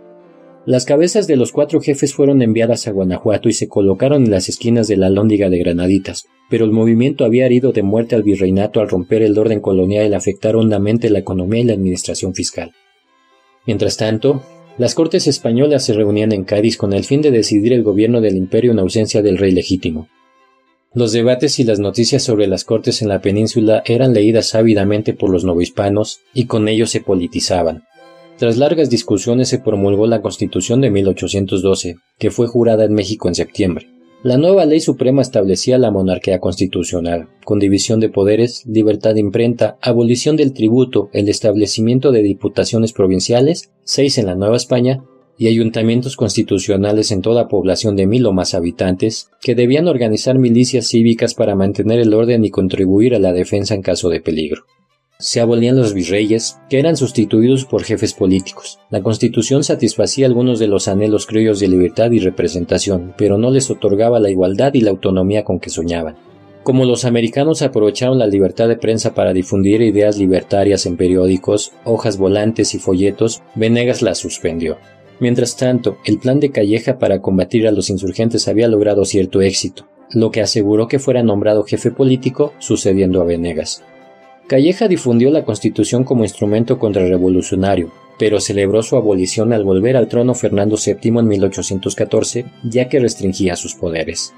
Las 0.65 0.85
cabezas 0.85 1.27
de 1.27 1.35
los 1.35 1.51
cuatro 1.51 1.81
jefes 1.81 2.13
fueron 2.13 2.41
enviadas 2.41 2.87
a 2.87 2.91
Guanajuato 2.91 3.49
y 3.49 3.53
se 3.53 3.67
colocaron 3.67 4.23
en 4.23 4.31
las 4.31 4.47
esquinas 4.47 4.87
de 4.87 4.95
la 4.95 5.09
Lóndiga 5.09 5.49
de 5.49 5.57
Granaditas, 5.57 6.25
pero 6.49 6.63
el 6.63 6.71
movimiento 6.71 7.25
había 7.25 7.45
herido 7.45 7.73
de 7.73 7.83
muerte 7.83 8.15
al 8.15 8.23
virreinato 8.23 8.79
al 8.79 8.87
romper 8.87 9.23
el 9.23 9.37
orden 9.37 9.59
colonial 9.59 10.09
y 10.09 10.13
afectar 10.13 10.55
hondamente 10.55 11.09
la 11.09 11.19
economía 11.19 11.59
y 11.59 11.65
la 11.65 11.73
administración 11.73 12.33
fiscal. 12.33 12.71
Mientras 13.67 13.97
tanto, 13.97 14.41
las 14.77 14.95
cortes 14.95 15.27
españolas 15.27 15.83
se 15.83 15.93
reunían 15.93 16.31
en 16.31 16.45
Cádiz 16.45 16.77
con 16.77 16.93
el 16.93 17.03
fin 17.03 17.21
de 17.21 17.31
decidir 17.31 17.73
el 17.73 17.83
gobierno 17.83 18.21
del 18.21 18.37
imperio 18.37 18.71
en 18.71 18.79
ausencia 18.79 19.21
del 19.21 19.37
rey 19.37 19.51
legítimo. 19.51 20.07
Los 20.93 21.11
debates 21.11 21.59
y 21.59 21.65
las 21.65 21.79
noticias 21.79 22.23
sobre 22.23 22.47
las 22.47 22.63
cortes 22.63 23.01
en 23.01 23.09
la 23.09 23.19
península 23.19 23.83
eran 23.85 24.13
leídas 24.13 24.55
ávidamente 24.55 25.13
por 25.13 25.29
los 25.29 25.43
novohispanos 25.43 26.21
y 26.33 26.45
con 26.45 26.69
ellos 26.69 26.89
se 26.89 27.01
politizaban. 27.01 27.83
Tras 28.43 28.57
largas 28.57 28.89
discusiones 28.89 29.47
se 29.47 29.59
promulgó 29.59 30.05
la 30.05 30.21
Constitución 30.21 30.81
de 30.81 30.91
1812, 30.91 31.95
que 32.19 32.29
fue 32.29 32.45
jurada 32.45 32.83
en 32.83 32.93
México 32.93 33.29
en 33.29 33.35
septiembre. 33.35 33.87
La 34.21 34.35
nueva 34.35 34.65
ley 34.65 34.81
suprema 34.81 35.21
establecía 35.21 35.77
la 35.77 35.91
monarquía 35.91 36.39
constitucional, 36.39 37.29
con 37.45 37.59
división 37.59 38.01
de 38.01 38.09
poderes, 38.09 38.65
libertad 38.65 39.13
de 39.13 39.21
imprenta, 39.21 39.77
abolición 39.81 40.35
del 40.35 40.51
tributo, 40.51 41.09
el 41.13 41.29
establecimiento 41.29 42.11
de 42.11 42.21
diputaciones 42.21 42.91
provinciales, 42.91 43.71
seis 43.85 44.17
en 44.17 44.25
la 44.25 44.35
Nueva 44.35 44.57
España, 44.57 45.05
y 45.37 45.47
ayuntamientos 45.47 46.17
constitucionales 46.17 47.13
en 47.13 47.21
toda 47.21 47.47
población 47.47 47.95
de 47.95 48.07
mil 48.07 48.25
o 48.25 48.33
más 48.33 48.55
habitantes, 48.55 49.29
que 49.41 49.55
debían 49.55 49.87
organizar 49.87 50.37
milicias 50.37 50.87
cívicas 50.87 51.33
para 51.33 51.55
mantener 51.55 52.01
el 52.01 52.13
orden 52.13 52.43
y 52.43 52.49
contribuir 52.49 53.15
a 53.15 53.19
la 53.19 53.31
defensa 53.31 53.73
en 53.73 53.83
caso 53.83 54.09
de 54.09 54.19
peligro. 54.19 54.65
Se 55.23 55.39
abolían 55.39 55.77
los 55.77 55.93
virreyes, 55.93 56.59
que 56.69 56.79
eran 56.79 56.97
sustituidos 56.97 57.63
por 57.63 57.85
jefes 57.85 58.13
políticos. 58.13 58.79
La 58.89 59.01
Constitución 59.01 59.63
satisfacía 59.63 60.25
algunos 60.25 60.59
de 60.59 60.67
los 60.67 60.89
anhelos 60.89 61.27
criollos 61.27 61.61
de 61.61 61.69
libertad 61.69 62.11
y 62.11 62.19
representación, 62.19 63.13
pero 63.17 63.37
no 63.37 63.49
les 63.49 63.71
otorgaba 63.71 64.19
la 64.19 64.29
igualdad 64.29 64.73
y 64.73 64.81
la 64.81 64.89
autonomía 64.89 65.45
con 65.45 65.61
que 65.61 65.69
soñaban. 65.69 66.17
Como 66.63 66.83
los 66.83 67.05
americanos 67.05 67.61
aprovecharon 67.61 68.19
la 68.19 68.27
libertad 68.27 68.67
de 68.67 68.75
prensa 68.75 69.13
para 69.13 69.31
difundir 69.31 69.81
ideas 69.81 70.17
libertarias 70.17 70.85
en 70.85 70.97
periódicos, 70.97 71.71
hojas 71.85 72.17
volantes 72.17 72.75
y 72.75 72.79
folletos, 72.79 73.43
Venegas 73.55 74.01
la 74.01 74.15
suspendió. 74.15 74.75
Mientras 75.21 75.55
tanto, 75.55 75.99
el 76.03 76.19
plan 76.19 76.41
de 76.41 76.51
Calleja 76.51 76.99
para 76.99 77.21
combatir 77.21 77.65
a 77.65 77.71
los 77.71 77.89
insurgentes 77.89 78.49
había 78.49 78.67
logrado 78.67 79.05
cierto 79.05 79.39
éxito, 79.39 79.87
lo 80.11 80.31
que 80.31 80.41
aseguró 80.41 80.89
que 80.89 80.99
fuera 80.99 81.23
nombrado 81.23 81.63
jefe 81.63 81.91
político, 81.91 82.51
sucediendo 82.59 83.21
a 83.21 83.23
Venegas. 83.23 83.83
Calleja 84.47 84.87
difundió 84.87 85.31
la 85.31 85.45
Constitución 85.45 86.03
como 86.03 86.23
instrumento 86.23 86.77
contrarrevolucionario, 86.77 87.91
pero 88.19 88.39
celebró 88.39 88.83
su 88.83 88.97
abolición 88.97 89.53
al 89.53 89.63
volver 89.63 89.97
al 89.97 90.07
trono 90.07 90.33
Fernando 90.33 90.75
VII 90.75 91.19
en 91.19 91.27
1814, 91.27 92.45
ya 92.63 92.89
que 92.89 92.99
restringía 92.99 93.55
sus 93.55 93.75
poderes. 93.75 94.33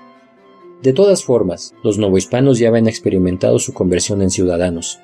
De 0.83 0.93
todas 0.93 1.23
formas, 1.23 1.73
los 1.83 1.97
novohispanos 1.97 2.59
ya 2.59 2.69
habían 2.69 2.87
experimentado 2.87 3.57
su 3.59 3.73
conversión 3.73 4.21
en 4.21 4.29
ciudadanos. 4.29 4.99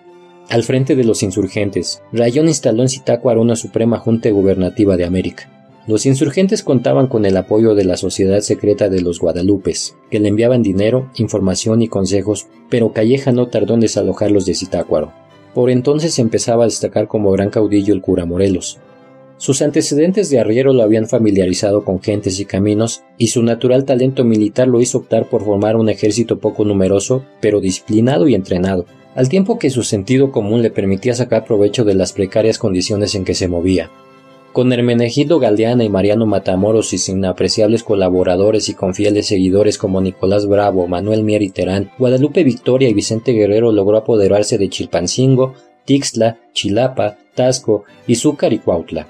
Al 0.50 0.64
frente 0.64 0.96
de 0.96 1.04
los 1.04 1.24
insurgentes, 1.24 2.04
Rayón 2.12 2.48
instaló 2.48 2.84
en 2.84 2.90
Zitácuaro 2.90 3.42
una 3.42 3.56
Suprema 3.56 3.98
Junta 3.98 4.30
Gubernativa 4.30 4.98
de 4.98 5.06
América. 5.06 5.61
Los 5.88 6.06
insurgentes 6.06 6.62
contaban 6.62 7.08
con 7.08 7.26
el 7.26 7.36
apoyo 7.36 7.74
de 7.74 7.86
la 7.86 7.98
sociedad 7.98 8.42
secreta 8.42 8.88
de 8.88 9.02
los 9.02 9.20
Guadalupes, 9.20 9.96
que 10.12 10.20
le 10.20 10.28
enviaban 10.28 10.62
dinero, 10.62 11.10
información 11.16 11.82
y 11.82 11.88
consejos, 11.88 12.48
pero 12.70 12.94
Calleja 12.94 13.32
no 13.32 13.48
tardó 13.48 13.74
en 13.74 13.80
desalojarlos 13.80 14.46
de 14.46 14.54
Zitácuaro. 14.54 15.12
Por 15.56 15.72
entonces 15.72 16.20
empezaba 16.20 16.64
a 16.64 16.68
destacar 16.68 17.08
como 17.08 17.32
gran 17.32 17.50
caudillo 17.50 17.94
el 17.94 18.02
cura 18.02 18.26
Morelos. 18.26 18.78
Sus 19.38 19.64
antecedentes 19.64 20.30
de 20.30 20.40
arriero 20.40 20.72
lo 20.72 20.84
habían 20.84 21.08
familiarizado 21.08 21.84
con 21.84 22.00
gentes 22.00 22.40
y 22.40 22.46
caminos, 22.46 23.02
y 23.18 23.28
su 23.28 23.42
natural 23.42 23.86
talento 23.86 24.24
militar 24.24 24.68
lo 24.68 24.82
hizo 24.82 25.00
optar 25.00 25.30
por 25.30 25.44
formar 25.44 25.78
un 25.78 25.90
ejército 25.90 26.38
poco 26.38 26.64
numeroso, 26.64 27.26
pero 27.42 27.60
disciplinado 27.60 28.28
y 28.28 28.36
entrenado. 28.36 28.86
al 29.14 29.28
tiempo 29.28 29.60
que 29.60 29.70
su 29.70 29.84
sentido 29.84 30.32
común 30.32 30.62
le 30.62 30.72
permitía 30.72 31.14
sacar 31.14 31.44
provecho 31.44 31.84
de 31.84 31.96
las 31.96 32.14
precarias 32.14 32.58
condiciones 32.58 33.14
en 33.16 33.26
que 33.26 33.34
se 33.34 33.50
movía. 33.50 33.90
Con 34.54 34.74
Hermenegildo 34.74 35.40
Galeana 35.40 35.86
y 35.86 35.90
Mariano 35.90 36.26
Matamoros 36.26 36.92
y 36.92 36.98
sin 36.98 37.24
apreciables 37.24 37.84
colaboradores 37.84 38.68
y 38.68 38.74
con 38.74 38.94
fieles 38.94 39.28
seguidores 39.28 39.78
como 39.78 40.02
Nicolás 40.02 40.46
Bravo, 40.46 40.88
Manuel 40.88 41.24
Mier 41.24 41.42
y 41.42 41.52
Terán, 41.52 41.90
Guadalupe 41.98 42.44
Victoria 42.44 42.90
y 42.90 42.94
Vicente 42.94 43.32
Guerrero 43.32 43.72
logró 43.72 43.98
apoderarse 43.98 44.58
de 44.58 44.68
Chilpancingo, 44.68 45.54
Tixla, 45.86 46.38
Chilapa, 46.52 47.18
Tasco, 47.34 47.86
Izúcar 48.08 48.52
y 48.52 48.60
Cuautla. 48.60 49.08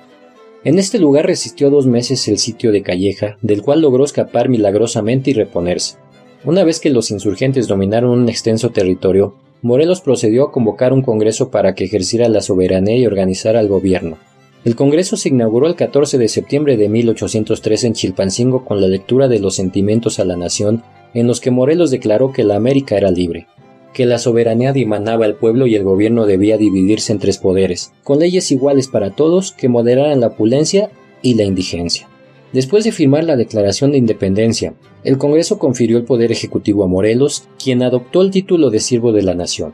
En 0.64 0.78
este 0.78 1.00
lugar 1.00 1.26
resistió 1.26 1.72
dos 1.72 1.88
meses 1.88 2.28
el 2.28 2.38
sitio 2.38 2.72
de 2.72 2.84
Calleja, 2.84 3.38
del 3.42 3.64
cual 3.64 3.82
logró 3.82 4.06
escapar 4.06 4.48
milagrosamente 4.48 5.32
y 5.32 5.34
reponerse. 5.34 5.96
Una 6.44 6.64
vez 6.64 6.80
que 6.80 6.92
los 6.92 7.10
insurgentes 7.10 7.68
dominaron 7.68 8.12
un 8.12 8.30
extenso 8.30 8.70
territorio, 8.70 9.34
Morelos 9.64 10.02
procedió 10.02 10.44
a 10.44 10.52
convocar 10.52 10.94
un 10.94 11.02
congreso 11.02 11.50
para 11.50 11.74
que 11.74 11.86
ejerciera 11.86 12.30
la 12.30 12.42
soberanía 12.42 12.98
y 12.98 13.08
organizara 13.08 13.60
el 13.60 13.68
gobierno. 13.68 14.20
El 14.64 14.76
Congreso 14.76 15.18
se 15.18 15.30
inauguró 15.30 15.66
el 15.66 15.76
14 15.76 16.20
de 16.20 16.28
septiembre 16.28 16.78
de 16.78 16.88
1803 16.88 17.84
en 17.84 17.94
Chilpancingo 17.94 18.64
con 18.64 18.80
la 18.80 18.88
lectura 18.88 19.28
de 19.28 19.40
los 19.40 19.56
sentimientos 19.56 20.20
a 20.20 20.26
la 20.26 20.38
nación, 20.38 20.84
en 21.16 21.26
los 21.26 21.42
que 21.42 21.50
Morelos 21.50 21.90
declaró 21.90 22.32
que 22.32 22.44
la 22.44 22.58
América 22.58 22.96
era 22.96 23.10
libre, 23.10 23.48
que 23.92 24.06
la 24.06 24.20
soberanía 24.20 24.72
dimanaba 24.72 25.26
al 25.26 25.36
pueblo 25.36 25.66
y 25.66 25.74
el 25.74 25.84
gobierno 25.84 26.28
debía 26.28 26.60
dividirse 26.60 27.12
en 27.12 27.18
tres 27.18 27.40
poderes, 27.40 27.92
con 28.04 28.20
leyes 28.20 28.52
iguales 28.52 28.88
para 28.88 29.16
todos 29.16 29.52
que 29.52 29.68
moderaran 29.68 30.20
la 30.20 30.28
opulencia 30.28 30.92
y 31.24 31.34
la 31.34 31.44
indigencia. 31.44 32.08
Después 32.54 32.84
de 32.84 32.92
firmar 32.92 33.24
la 33.24 33.38
Declaración 33.38 33.92
de 33.92 33.98
Independencia, 33.98 34.76
el 35.04 35.18
Congreso 35.18 35.58
confirió 35.58 35.98
el 35.98 36.04
poder 36.04 36.32
ejecutivo 36.32 36.84
a 36.84 36.88
Morelos, 36.88 37.48
quien 37.62 37.82
adoptó 37.82 38.22
el 38.22 38.30
título 38.30 38.70
de 38.70 38.80
siervo 38.80 39.12
de 39.12 39.24
la 39.24 39.34
nación. 39.34 39.74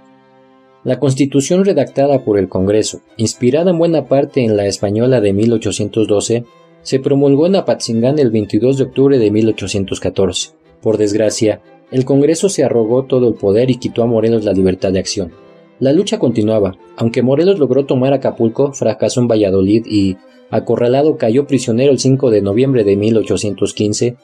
La 0.88 1.02
Constitución 1.02 1.66
redactada 1.66 2.24
por 2.24 2.40
el 2.40 2.48
Congreso, 2.48 3.02
inspirada 3.18 3.72
en 3.72 3.78
buena 3.78 4.06
parte 4.06 4.46
en 4.46 4.56
la 4.56 4.68
española 4.68 5.20
de 5.20 5.34
1812, 5.34 6.46
se 6.82 7.00
promulgó 7.02 7.46
en 7.46 7.58
Apatzingán 7.58 8.20
el 8.20 8.32
22 8.32 8.78
de 8.78 8.84
octubre 8.86 9.20
de 9.20 9.30
1814. 9.30 10.52
Por 10.82 10.98
desgracia, 10.98 11.60
el 11.92 12.06
Congreso 12.06 12.48
se 12.48 12.64
arrogó 12.64 13.04
todo 13.04 13.28
el 13.28 13.34
poder 13.34 13.70
y 13.70 13.76
quitó 13.76 14.02
a 14.02 14.06
Morelos 14.06 14.46
la 14.46 14.54
libertad 14.54 14.94
de 14.94 15.00
acción. 15.00 15.34
La 15.82 15.92
lucha 15.92 16.20
continuaba, 16.20 16.78
aunque 16.96 17.22
Morelos 17.22 17.60
logró 17.60 17.86
tomar 17.86 18.14
Acapulco, 18.14 18.72
fracasó 18.72 19.20
en 19.20 19.28
Valladolid 19.28 19.86
y, 19.86 20.16
acorralado, 20.52 21.18
cayó 21.18 21.48
prisionero 21.48 21.92
el 21.92 22.00
5 22.00 22.32
de 22.32 22.42
noviembre 22.42 22.86
de 22.86 22.96
1815 22.96 24.16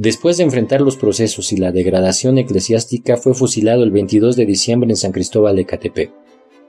Después 0.00 0.36
de 0.36 0.44
enfrentar 0.44 0.80
los 0.80 0.96
procesos 0.96 1.52
y 1.52 1.56
la 1.56 1.72
degradación 1.72 2.38
eclesiástica, 2.38 3.16
fue 3.16 3.34
fusilado 3.34 3.82
el 3.82 3.90
22 3.90 4.36
de 4.36 4.46
diciembre 4.46 4.88
en 4.90 4.96
San 4.96 5.10
Cristóbal 5.10 5.56
de 5.56 5.64
Catepec. 5.64 6.12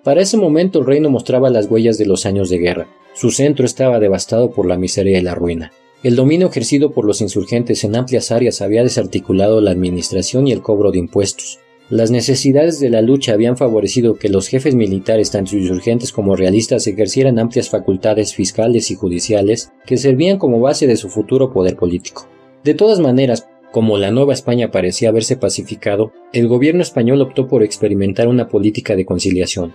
Para 0.03 0.21
ese 0.21 0.35
momento 0.35 0.79
el 0.79 0.87
reino 0.87 1.11
mostraba 1.11 1.51
las 1.51 1.69
huellas 1.69 1.99
de 1.99 2.07
los 2.07 2.25
años 2.25 2.49
de 2.49 2.57
guerra. 2.57 2.87
Su 3.13 3.29
centro 3.29 3.67
estaba 3.67 3.99
devastado 3.99 4.49
por 4.49 4.65
la 4.65 4.79
miseria 4.79 5.19
y 5.19 5.21
la 5.21 5.35
ruina. 5.35 5.71
El 6.01 6.15
dominio 6.15 6.47
ejercido 6.47 6.91
por 6.91 7.05
los 7.05 7.21
insurgentes 7.21 7.83
en 7.83 7.95
amplias 7.95 8.31
áreas 8.31 8.63
había 8.63 8.81
desarticulado 8.81 9.61
la 9.61 9.69
administración 9.69 10.47
y 10.47 10.51
el 10.51 10.63
cobro 10.63 10.89
de 10.89 10.97
impuestos. 10.97 11.59
Las 11.91 12.09
necesidades 12.09 12.79
de 12.79 12.89
la 12.89 13.03
lucha 13.03 13.33
habían 13.33 13.57
favorecido 13.57 14.15
que 14.15 14.29
los 14.29 14.47
jefes 14.47 14.73
militares, 14.73 15.29
tanto 15.29 15.55
insurgentes 15.55 16.11
como 16.11 16.35
realistas, 16.35 16.87
ejercieran 16.87 17.37
amplias 17.37 17.69
facultades 17.69 18.33
fiscales 18.33 18.89
y 18.89 18.95
judiciales 18.95 19.71
que 19.85 19.97
servían 19.97 20.39
como 20.39 20.59
base 20.59 20.87
de 20.87 20.97
su 20.97 21.09
futuro 21.09 21.53
poder 21.53 21.75
político. 21.75 22.27
De 22.63 22.73
todas 22.73 22.99
maneras, 22.99 23.47
como 23.71 23.97
la 23.97 24.11
Nueva 24.11 24.33
España 24.33 24.71
parecía 24.71 25.09
haberse 25.09 25.37
pacificado, 25.37 26.11
el 26.33 26.47
gobierno 26.47 26.81
español 26.81 27.21
optó 27.21 27.47
por 27.47 27.63
experimentar 27.63 28.27
una 28.27 28.47
política 28.47 28.95
de 28.95 29.05
conciliación. 29.05 29.73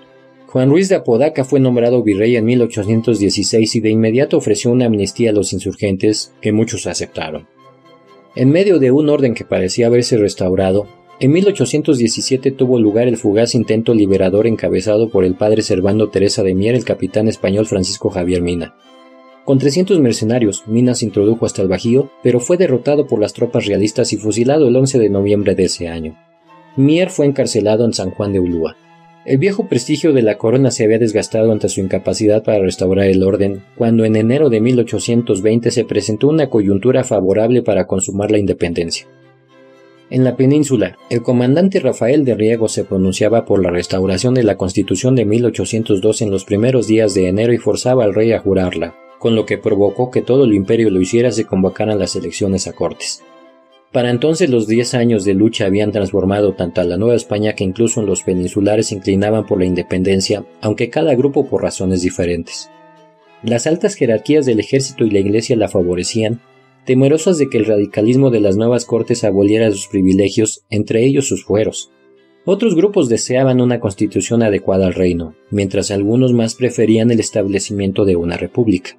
Juan 0.49 0.71
Ruiz 0.71 0.89
de 0.89 0.97
Apodaca 0.97 1.45
fue 1.45 1.61
nombrado 1.61 2.03
virrey 2.03 2.37
en 2.37 2.45
1816 2.45 3.75
y 3.75 3.81
de 3.81 3.91
inmediato 3.91 4.37
ofreció 4.37 4.71
una 4.71 4.87
amnistía 4.87 5.31
a 5.31 5.33
los 5.33 5.53
insurgentes 5.53 6.33
que 6.41 6.53
muchos 6.53 6.87
aceptaron. 6.87 7.49
En 8.37 8.51
medio 8.51 8.79
de 8.79 8.91
un 8.91 9.09
orden 9.09 9.35
que 9.35 9.45
parecía 9.45 9.87
haberse 9.87 10.17
restaurado, 10.17 10.87
en 11.21 11.33
1817 11.33 12.51
tuvo 12.51 12.81
lugar 12.81 13.07
el 13.09 13.17
fugaz 13.17 13.55
intento 13.55 13.95
liberador 13.95 14.47
encabezado 14.47 15.09
por 15.09 15.25
el 15.25 15.37
padre 15.37 15.63
Servando 15.63 16.11
Teresa 16.11 16.43
de 16.43 16.55
Mier, 16.55 16.75
el 16.75 16.85
capitán 16.85 17.29
español 17.29 17.67
Francisco 17.67 18.11
Javier 18.11 18.43
Mina. 18.43 18.75
Con 19.45 19.59
300 19.59 20.01
mercenarios, 20.01 20.65
Minas 20.67 21.01
se 21.01 21.05
introdujo 21.05 21.45
hasta 21.45 21.61
el 21.61 21.69
Bajío, 21.69 22.11
pero 22.23 22.41
fue 22.41 22.57
derrotado 22.57 23.07
por 23.07 23.21
las 23.21 23.35
tropas 23.35 23.67
realistas 23.67 24.15
y 24.15 24.17
fusilado 24.17 24.69
el 24.69 24.77
11 24.77 24.99
de 24.99 25.11
noviembre 25.11 25.55
de 25.55 25.65
ese 25.65 25.89
año. 25.89 26.17
Mier 26.77 27.11
fue 27.11 27.27
encarcelado 27.27 27.85
en 27.85 27.93
San 27.93 28.11
Juan 28.11 28.33
de 28.33 28.41
Ulúa. 28.41 28.75
El 29.27 29.37
viejo 29.37 29.69
prestigio 29.69 30.15
de 30.15 30.23
la 30.23 30.39
corona 30.39 30.71
se 30.71 30.85
había 30.85 30.99
desgastado 30.99 31.53
ante 31.53 31.69
su 31.69 31.81
incapacidad 31.81 32.43
para 32.43 32.61
restaurar 32.61 33.07
el 33.07 33.23
orden, 33.23 33.63
cuando 33.77 34.07
en 34.07 34.17
enero 34.17 34.49
de 34.49 34.63
1820 34.63 35.71
se 35.71 35.85
presentó 35.85 36.29
una 36.29 36.49
coyuntura 36.49 37.05
favorable 37.05 37.61
para 37.61 37.87
consumar 37.87 38.31
la 38.31 38.39
independencia. 38.39 39.07
En 40.09 40.25
la 40.25 40.37
península, 40.37 40.97
el 41.11 41.21
comandante 41.21 41.81
Rafael 41.81 42.25
de 42.25 42.35
Riego 42.35 42.69
se 42.69 42.85
pronunciaba 42.85 43.45
por 43.45 43.63
la 43.63 43.71
restauración 43.71 44.33
de 44.33 44.43
la 44.43 44.57
Constitución 44.57 45.15
de 45.15 45.27
1802 45.27 46.23
en 46.23 46.31
los 46.31 46.47
primeros 46.47 46.87
días 46.87 47.13
de 47.13 47.29
enero 47.29 47.53
y 47.53 47.59
forzaba 47.59 48.05
al 48.05 48.15
rey 48.15 48.33
a 48.33 48.41
jurarla 48.41 48.95
con 49.25 49.37
lo 49.37 49.47
que 49.47 49.57
provocó 49.57 50.11
que 50.11 50.21
todo 50.21 50.45
el 50.45 50.53
imperio 50.53 50.91
lo 50.91 51.01
hiciera 51.01 51.33
se 51.33 51.47
convocaran 51.47 51.99
las 51.99 52.15
elecciones 52.15 52.67
a 52.67 52.75
cortes. 52.75 53.23
Para 53.91 54.11
entonces 54.11 54.51
los 54.51 54.67
diez 54.67 54.93
años 54.93 55.25
de 55.25 55.33
lucha 55.33 55.65
habían 55.65 55.93
transformado 55.93 56.53
tanto 56.53 56.83
a 56.83 56.85
la 56.85 56.99
Nueva 56.99 57.15
España 57.15 57.55
que 57.55 57.65
incluso 57.65 58.03
los 58.03 58.23
peninsulares 58.23 58.89
se 58.89 58.97
inclinaban 58.97 59.47
por 59.47 59.61
la 59.61 59.65
independencia, 59.65 60.45
aunque 60.61 60.91
cada 60.91 61.15
grupo 61.15 61.47
por 61.47 61.63
razones 61.63 62.03
diferentes. 62.03 62.69
Las 63.43 63.67
altas 63.67 63.95
jerarquías 63.95 64.45
del 64.45 64.61
ejército 64.61 65.07
y 65.07 65.11
la 65.11 65.21
iglesia 65.21 65.57
la 65.57 65.69
favorecían, 65.69 66.43
temerosas 66.85 67.39
de 67.39 67.49
que 67.49 67.57
el 67.57 67.65
radicalismo 67.65 68.29
de 68.29 68.41
las 68.41 68.59
nuevas 68.59 68.85
cortes 68.85 69.25
aboliera 69.25 69.71
sus 69.71 69.87
privilegios, 69.87 70.67
entre 70.69 71.03
ellos 71.03 71.29
sus 71.29 71.47
fueros. 71.47 71.91
Otros 72.45 72.75
grupos 72.75 73.09
deseaban 73.09 73.63
una 73.63 73.81
constitución 73.81 74.43
adecuada 74.43 74.87
al 74.87 74.93
reino, 74.93 75.35
mientras 75.51 75.91
algunos 75.91 76.35
más 76.35 76.57
preferían 76.57 77.11
el 77.11 77.21
establecimiento 77.21 78.05
de 78.05 78.17
una 78.17 78.37
república. 78.37 78.99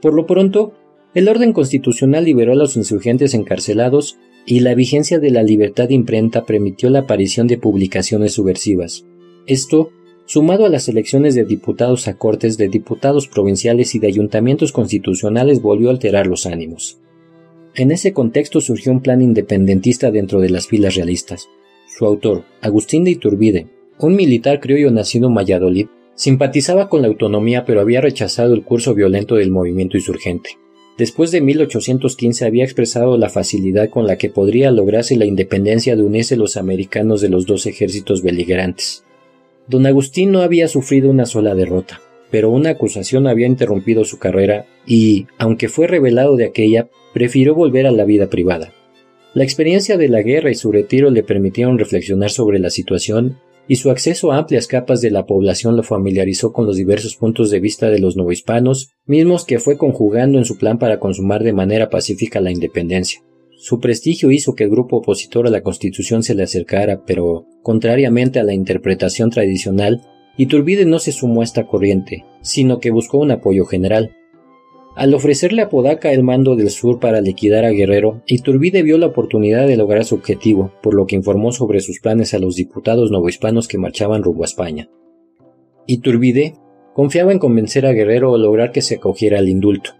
Por 0.00 0.14
lo 0.14 0.26
pronto, 0.26 0.72
el 1.14 1.28
orden 1.28 1.52
constitucional 1.52 2.24
liberó 2.24 2.52
a 2.52 2.56
los 2.56 2.76
insurgentes 2.76 3.34
encarcelados 3.34 4.18
y 4.46 4.60
la 4.60 4.74
vigencia 4.74 5.18
de 5.18 5.30
la 5.30 5.42
libertad 5.42 5.88
de 5.88 5.94
imprenta 5.94 6.44
permitió 6.44 6.88
la 6.90 7.00
aparición 7.00 7.46
de 7.46 7.58
publicaciones 7.58 8.32
subversivas. 8.32 9.04
Esto, 9.46 9.90
sumado 10.26 10.64
a 10.64 10.68
las 10.68 10.88
elecciones 10.88 11.34
de 11.34 11.44
diputados 11.44 12.08
a 12.08 12.16
cortes, 12.16 12.56
de 12.56 12.68
diputados 12.68 13.28
provinciales 13.28 13.94
y 13.94 13.98
de 13.98 14.06
ayuntamientos 14.06 14.72
constitucionales, 14.72 15.60
volvió 15.60 15.88
a 15.88 15.92
alterar 15.92 16.26
los 16.26 16.46
ánimos. 16.46 16.98
En 17.74 17.90
ese 17.90 18.12
contexto 18.12 18.60
surgió 18.60 18.92
un 18.92 19.00
plan 19.00 19.22
independentista 19.22 20.10
dentro 20.10 20.40
de 20.40 20.50
las 20.50 20.66
filas 20.66 20.94
realistas. 20.94 21.48
Su 21.86 22.06
autor, 22.06 22.44
Agustín 22.60 23.04
de 23.04 23.12
Iturbide, 23.12 23.68
un 23.98 24.16
militar 24.16 24.60
criollo 24.60 24.90
nacido 24.90 25.28
en 25.28 25.34
Valladolid, 25.34 25.86
Simpatizaba 26.20 26.90
con 26.90 27.00
la 27.00 27.08
autonomía 27.08 27.64
pero 27.64 27.80
había 27.80 28.02
rechazado 28.02 28.52
el 28.52 28.62
curso 28.62 28.94
violento 28.94 29.36
del 29.36 29.50
movimiento 29.50 29.96
insurgente. 29.96 30.58
Después 30.98 31.30
de 31.30 31.40
1815 31.40 32.44
había 32.44 32.64
expresado 32.64 33.16
la 33.16 33.30
facilidad 33.30 33.88
con 33.88 34.06
la 34.06 34.18
que 34.18 34.28
podría 34.28 34.70
lograrse 34.70 35.16
la 35.16 35.24
independencia 35.24 35.96
de 35.96 36.02
unirse 36.02 36.36
los 36.36 36.58
americanos 36.58 37.22
de 37.22 37.30
los 37.30 37.46
dos 37.46 37.64
ejércitos 37.64 38.22
beligerantes. 38.22 39.02
Don 39.66 39.86
Agustín 39.86 40.30
no 40.30 40.42
había 40.42 40.68
sufrido 40.68 41.08
una 41.08 41.24
sola 41.24 41.54
derrota, 41.54 42.02
pero 42.30 42.50
una 42.50 42.68
acusación 42.68 43.26
había 43.26 43.46
interrumpido 43.46 44.04
su 44.04 44.18
carrera 44.18 44.66
y, 44.86 45.26
aunque 45.38 45.70
fue 45.70 45.86
revelado 45.86 46.36
de 46.36 46.44
aquella, 46.44 46.90
prefirió 47.14 47.54
volver 47.54 47.86
a 47.86 47.92
la 47.92 48.04
vida 48.04 48.28
privada. 48.28 48.74
La 49.32 49.44
experiencia 49.44 49.96
de 49.96 50.10
la 50.10 50.20
guerra 50.20 50.50
y 50.50 50.54
su 50.54 50.70
retiro 50.70 51.08
le 51.08 51.22
permitieron 51.22 51.78
reflexionar 51.78 52.28
sobre 52.28 52.58
la 52.58 52.68
situación 52.68 53.38
y 53.68 53.76
su 53.76 53.90
acceso 53.90 54.32
a 54.32 54.38
amplias 54.38 54.66
capas 54.66 55.00
de 55.00 55.10
la 55.10 55.26
población 55.26 55.76
lo 55.76 55.82
familiarizó 55.82 56.52
con 56.52 56.66
los 56.66 56.76
diversos 56.76 57.16
puntos 57.16 57.50
de 57.50 57.60
vista 57.60 57.88
de 57.88 57.98
los 57.98 58.16
novohispanos, 58.16 58.92
mismos 59.06 59.44
que 59.44 59.58
fue 59.58 59.76
conjugando 59.76 60.38
en 60.38 60.44
su 60.44 60.58
plan 60.58 60.78
para 60.78 60.98
consumar 60.98 61.44
de 61.44 61.52
manera 61.52 61.88
pacífica 61.88 62.40
la 62.40 62.50
independencia. 62.50 63.20
Su 63.56 63.78
prestigio 63.78 64.30
hizo 64.30 64.54
que 64.54 64.64
el 64.64 64.70
grupo 64.70 64.96
opositor 64.96 65.46
a 65.46 65.50
la 65.50 65.62
Constitución 65.62 66.22
se 66.22 66.34
le 66.34 66.42
acercara, 66.42 67.04
pero, 67.04 67.46
contrariamente 67.62 68.40
a 68.40 68.42
la 68.42 68.54
interpretación 68.54 69.30
tradicional, 69.30 70.00
Iturbide 70.38 70.86
no 70.86 70.98
se 70.98 71.12
sumó 71.12 71.42
a 71.42 71.44
esta 71.44 71.66
corriente, 71.66 72.24
sino 72.40 72.78
que 72.78 72.90
buscó 72.90 73.18
un 73.18 73.30
apoyo 73.30 73.66
general. 73.66 74.16
Al 75.00 75.14
ofrecerle 75.14 75.62
a 75.62 75.70
Podaca 75.70 76.12
el 76.12 76.22
mando 76.22 76.56
del 76.56 76.68
sur 76.68 77.00
para 77.00 77.22
liquidar 77.22 77.64
a 77.64 77.70
Guerrero, 77.70 78.20
Iturbide 78.26 78.82
vio 78.82 78.98
la 78.98 79.06
oportunidad 79.06 79.66
de 79.66 79.78
lograr 79.78 80.04
su 80.04 80.14
objetivo, 80.14 80.74
por 80.82 80.92
lo 80.92 81.06
que 81.06 81.16
informó 81.16 81.52
sobre 81.52 81.80
sus 81.80 82.00
planes 82.00 82.34
a 82.34 82.38
los 82.38 82.54
diputados 82.54 83.10
novohispanos 83.10 83.66
que 83.66 83.78
marchaban 83.78 84.22
rumbo 84.22 84.42
a 84.42 84.44
España. 84.44 84.90
Iturbide 85.86 86.52
confiaba 86.92 87.32
en 87.32 87.38
convencer 87.38 87.86
a 87.86 87.92
Guerrero 87.92 88.30
o 88.30 88.36
lograr 88.36 88.72
que 88.72 88.82
se 88.82 88.96
acogiera 88.96 89.38
al 89.38 89.48
indulto, 89.48 89.92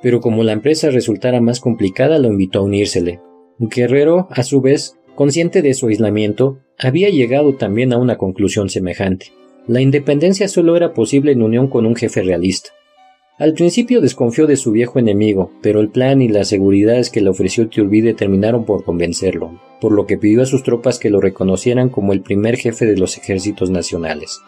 pero 0.00 0.22
como 0.22 0.42
la 0.42 0.52
empresa 0.52 0.88
resultara 0.88 1.42
más 1.42 1.60
complicada 1.60 2.18
lo 2.18 2.28
invitó 2.28 2.60
a 2.60 2.62
unírsele. 2.62 3.20
Guerrero, 3.58 4.28
a 4.30 4.44
su 4.44 4.62
vez, 4.62 4.98
Consciente 5.14 5.60
de 5.60 5.74
su 5.74 5.88
aislamiento, 5.88 6.60
había 6.78 7.10
llegado 7.10 7.56
también 7.56 7.92
a 7.92 7.98
una 7.98 8.16
conclusión 8.16 8.70
semejante. 8.70 9.32
La 9.66 9.82
independencia 9.82 10.48
solo 10.48 10.74
era 10.76 10.94
posible 10.94 11.32
en 11.32 11.42
unión 11.42 11.66
con 11.66 11.84
un 11.84 11.96
jefe 11.96 12.22
realista. 12.22 12.70
Al 13.38 13.54
principio 13.54 14.00
desconfió 14.00 14.48
de 14.48 14.56
su 14.56 14.72
viejo 14.72 14.98
enemigo, 14.98 15.52
pero 15.62 15.78
el 15.80 15.90
plan 15.90 16.20
y 16.20 16.28
las 16.28 16.48
seguridades 16.48 17.08
que 17.08 17.20
le 17.20 17.30
ofreció 17.30 17.62
Iturbide 17.62 18.12
terminaron 18.12 18.64
por 18.64 18.82
convencerlo, 18.82 19.60
por 19.80 19.92
lo 19.92 20.06
que 20.06 20.18
pidió 20.18 20.42
a 20.42 20.46
sus 20.46 20.64
tropas 20.64 20.98
que 20.98 21.08
lo 21.08 21.20
reconocieran 21.20 21.88
como 21.88 22.12
el 22.12 22.20
primer 22.20 22.56
jefe 22.56 22.84
de 22.84 22.96
los 22.96 23.16
ejércitos 23.16 23.70
nacionales. 23.70 24.40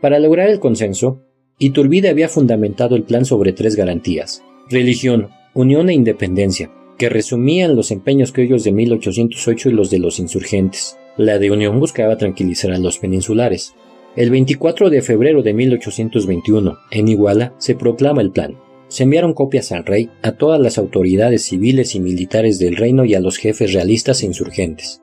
Para 0.00 0.20
lograr 0.20 0.50
el 0.50 0.60
consenso, 0.60 1.22
Iturbide 1.58 2.10
había 2.10 2.28
fundamentado 2.28 2.94
el 2.94 3.02
plan 3.02 3.24
sobre 3.24 3.52
tres 3.52 3.74
garantías: 3.74 4.44
religión, 4.70 5.30
unión 5.52 5.90
e 5.90 5.94
independencia, 5.94 6.70
que 6.96 7.08
resumían 7.08 7.74
los 7.74 7.90
empeños 7.90 8.30
criollos 8.30 8.62
de 8.62 8.70
1808 8.70 9.70
y 9.70 9.72
los 9.72 9.90
de 9.90 9.98
los 9.98 10.20
insurgentes. 10.20 10.96
La 11.16 11.40
de 11.40 11.50
unión 11.50 11.80
buscaba 11.80 12.18
tranquilizar 12.18 12.70
a 12.70 12.78
los 12.78 12.98
peninsulares. 12.98 13.74
El 14.16 14.30
24 14.30 14.90
de 14.90 15.02
febrero 15.02 15.42
de 15.42 15.52
1821, 15.52 16.78
en 16.92 17.08
Iguala, 17.08 17.52
se 17.58 17.74
proclama 17.74 18.22
el 18.22 18.30
plan. 18.30 18.56
Se 18.86 19.02
enviaron 19.02 19.34
copias 19.34 19.72
al 19.72 19.84
rey, 19.84 20.08
a 20.22 20.32
todas 20.32 20.60
las 20.60 20.78
autoridades 20.78 21.42
civiles 21.42 21.96
y 21.96 22.00
militares 22.00 22.60
del 22.60 22.76
reino 22.76 23.04
y 23.04 23.14
a 23.16 23.20
los 23.20 23.38
jefes 23.38 23.72
realistas 23.72 24.22
e 24.22 24.26
insurgentes. 24.26 25.02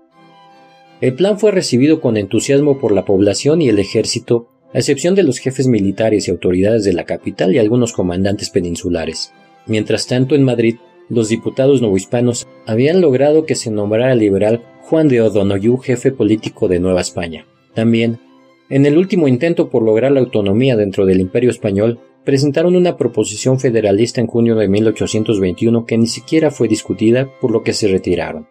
El 1.02 1.16
plan 1.16 1.38
fue 1.38 1.52
recibido 1.52 2.00
con 2.00 2.16
entusiasmo 2.16 2.80
por 2.80 2.94
la 2.94 3.04
población 3.04 3.62
y 3.62 3.68
el 3.68 3.80
ejército 3.80 4.48
a 4.74 4.78
excepción 4.78 5.14
de 5.14 5.24
los 5.24 5.40
jefes 5.40 5.68
militares 5.68 6.28
y 6.28 6.32
autoridades 6.32 6.86
de 6.86 6.94
la 6.94 7.04
capital 7.04 7.54
y 7.54 7.58
algunos 7.58 7.92
comandantes 7.92 8.50
peninsulares. 8.50 9.34
Mientras 9.66 10.08
tanto, 10.08 10.36
en 10.36 10.44
Madrid, 10.44 10.78
los 11.10 11.28
diputados 11.28 11.82
novohispanos 11.82 12.48
habían 12.66 13.02
logrado 13.02 13.46
que 13.46 13.56
se 13.56 13.72
nombrara 13.72 14.14
al 14.14 14.20
liberal 14.20 14.64
Juan 14.84 15.10
de 15.10 15.20
O'Donoghue 15.20 15.84
jefe 15.84 16.14
político 16.14 16.70
de 16.70 16.80
Nueva 16.80 17.02
España. 17.02 17.46
También, 17.74 18.20
en 18.72 18.86
el 18.86 18.98
último 18.98 19.28
intento 19.28 19.70
por 19.70 19.84
lograr 19.84 20.14
la 20.14 20.22
autonomía 20.22 20.78
dentro 20.78 21.06
del 21.06 21.20
Imperio 21.20 21.50
español, 21.50 22.00
presentaron 22.24 22.78
una 22.78 22.96
proposición 22.96 23.60
federalista 23.60 24.22
en 24.22 24.28
junio 24.28 24.56
de 24.56 24.70
1821 24.70 25.86
que 25.86 25.98
ni 25.98 26.08
siquiera 26.08 26.52
fue 26.52 26.70
discutida, 26.70 27.30
por 27.42 27.52
lo 27.52 27.64
que 27.64 27.74
se 27.74 27.90
retiraron. 27.90 28.48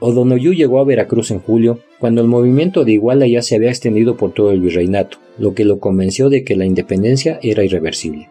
O'Donoghue 0.00 0.56
llegó 0.56 0.80
a 0.80 0.84
Veracruz 0.84 1.30
en 1.30 1.38
julio, 1.38 1.78
cuando 2.00 2.22
el 2.22 2.26
movimiento 2.26 2.84
de 2.84 2.90
Iguala 2.90 3.28
ya 3.28 3.40
se 3.40 3.54
había 3.54 3.68
extendido 3.68 4.16
por 4.16 4.32
todo 4.32 4.50
el 4.50 4.60
virreinato, 4.60 5.18
lo 5.38 5.54
que 5.54 5.64
lo 5.64 5.78
convenció 5.78 6.28
de 6.28 6.42
que 6.42 6.56
la 6.56 6.66
independencia 6.66 7.38
era 7.40 7.62
irreversible. 7.62 8.28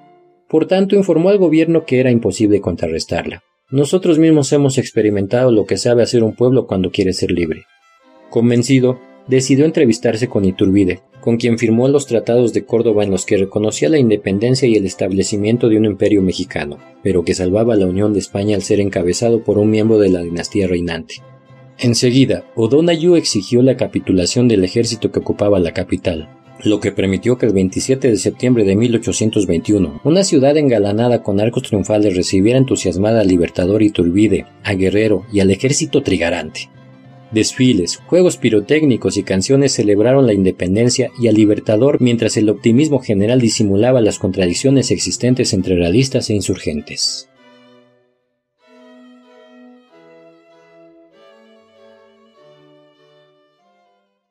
Por 0.50 0.66
tanto, 0.66 0.98
informó 0.98 1.30
al 1.30 1.38
gobierno 1.38 1.86
que 1.86 2.02
era 2.02 2.12
imposible 2.12 2.60
contrarrestarla. 2.60 3.42
Nosotros 3.70 4.20
mismos 4.20 4.52
hemos 4.52 4.78
experimentado 4.78 5.50
lo 5.50 5.66
que 5.66 5.78
sabe 5.78 6.04
hacer 6.04 6.26
un 6.26 6.36
pueblo 6.36 6.68
cuando 6.68 6.92
quiere 6.92 7.14
ser 7.14 7.32
libre. 7.32 7.64
Convencido, 8.30 9.00
decidió 9.32 9.64
entrevistarse 9.64 10.28
con 10.28 10.44
Iturbide, 10.44 11.00
con 11.22 11.38
quien 11.38 11.58
firmó 11.58 11.88
los 11.88 12.06
tratados 12.06 12.52
de 12.52 12.66
Córdoba 12.66 13.06
en 13.06 13.12
los 13.12 13.26
que 13.26 13.38
reconocía 13.38 13.88
la 13.88 13.98
independencia 13.98 14.68
y 14.68 14.76
el 14.76 14.86
establecimiento 14.86 15.70
de 15.70 15.78
un 15.78 15.86
imperio 15.86 16.22
mexicano, 16.22 16.80
pero 17.02 17.24
que 17.24 17.34
salvaba 17.34 17.78
la 17.78 17.86
Unión 17.86 18.12
de 18.12 18.20
España 18.20 18.58
al 18.58 18.62
ser 18.62 18.82
encabezado 18.82 19.42
por 19.42 19.58
un 19.58 19.70
miembro 19.70 20.00
de 20.00 20.10
la 20.10 20.22
dinastía 20.22 20.68
reinante. 20.68 21.24
Enseguida, 21.80 22.44
O'Donoghue 22.56 23.18
exigió 23.18 23.62
la 23.62 23.78
capitulación 23.78 24.50
del 24.50 24.66
ejército 24.66 25.14
que 25.14 25.20
ocupaba 25.20 25.60
la 25.60 25.72
capital, 25.72 26.28
lo 26.66 26.82
que 26.82 26.92
permitió 26.92 27.38
que 27.38 27.46
el 27.46 27.54
27 27.54 28.10
de 28.10 28.18
septiembre 28.18 28.66
de 28.66 28.76
1821, 28.76 30.02
una 30.04 30.26
ciudad 30.26 30.58
engalanada 30.58 31.24
con 31.24 31.40
arcos 31.40 31.64
triunfales 31.64 32.18
recibiera 32.18 32.60
entusiasmada 32.60 33.22
al 33.22 33.30
libertador 33.30 33.82
Iturbide, 33.82 34.46
a 34.66 34.74
Guerrero 34.74 35.26
y 35.32 35.40
al 35.40 35.52
ejército 35.52 36.04
trigarante. 36.04 36.70
Desfiles, 37.32 37.98
juegos 38.08 38.36
pirotécnicos 38.36 39.16
y 39.16 39.24
canciones 39.24 39.72
celebraron 39.72 40.28
la 40.28 40.34
independencia 40.34 41.12
y 41.18 41.30
al 41.30 41.36
libertador 41.36 42.02
mientras 42.02 42.36
el 42.36 42.50
optimismo 42.50 43.00
general 43.00 43.40
disimulaba 43.40 44.02
las 44.02 44.20
contradicciones 44.20 44.92
existentes 44.92 45.54
entre 45.54 45.76
realistas 45.76 46.30
e 46.30 46.34
insurgentes. 46.34 47.31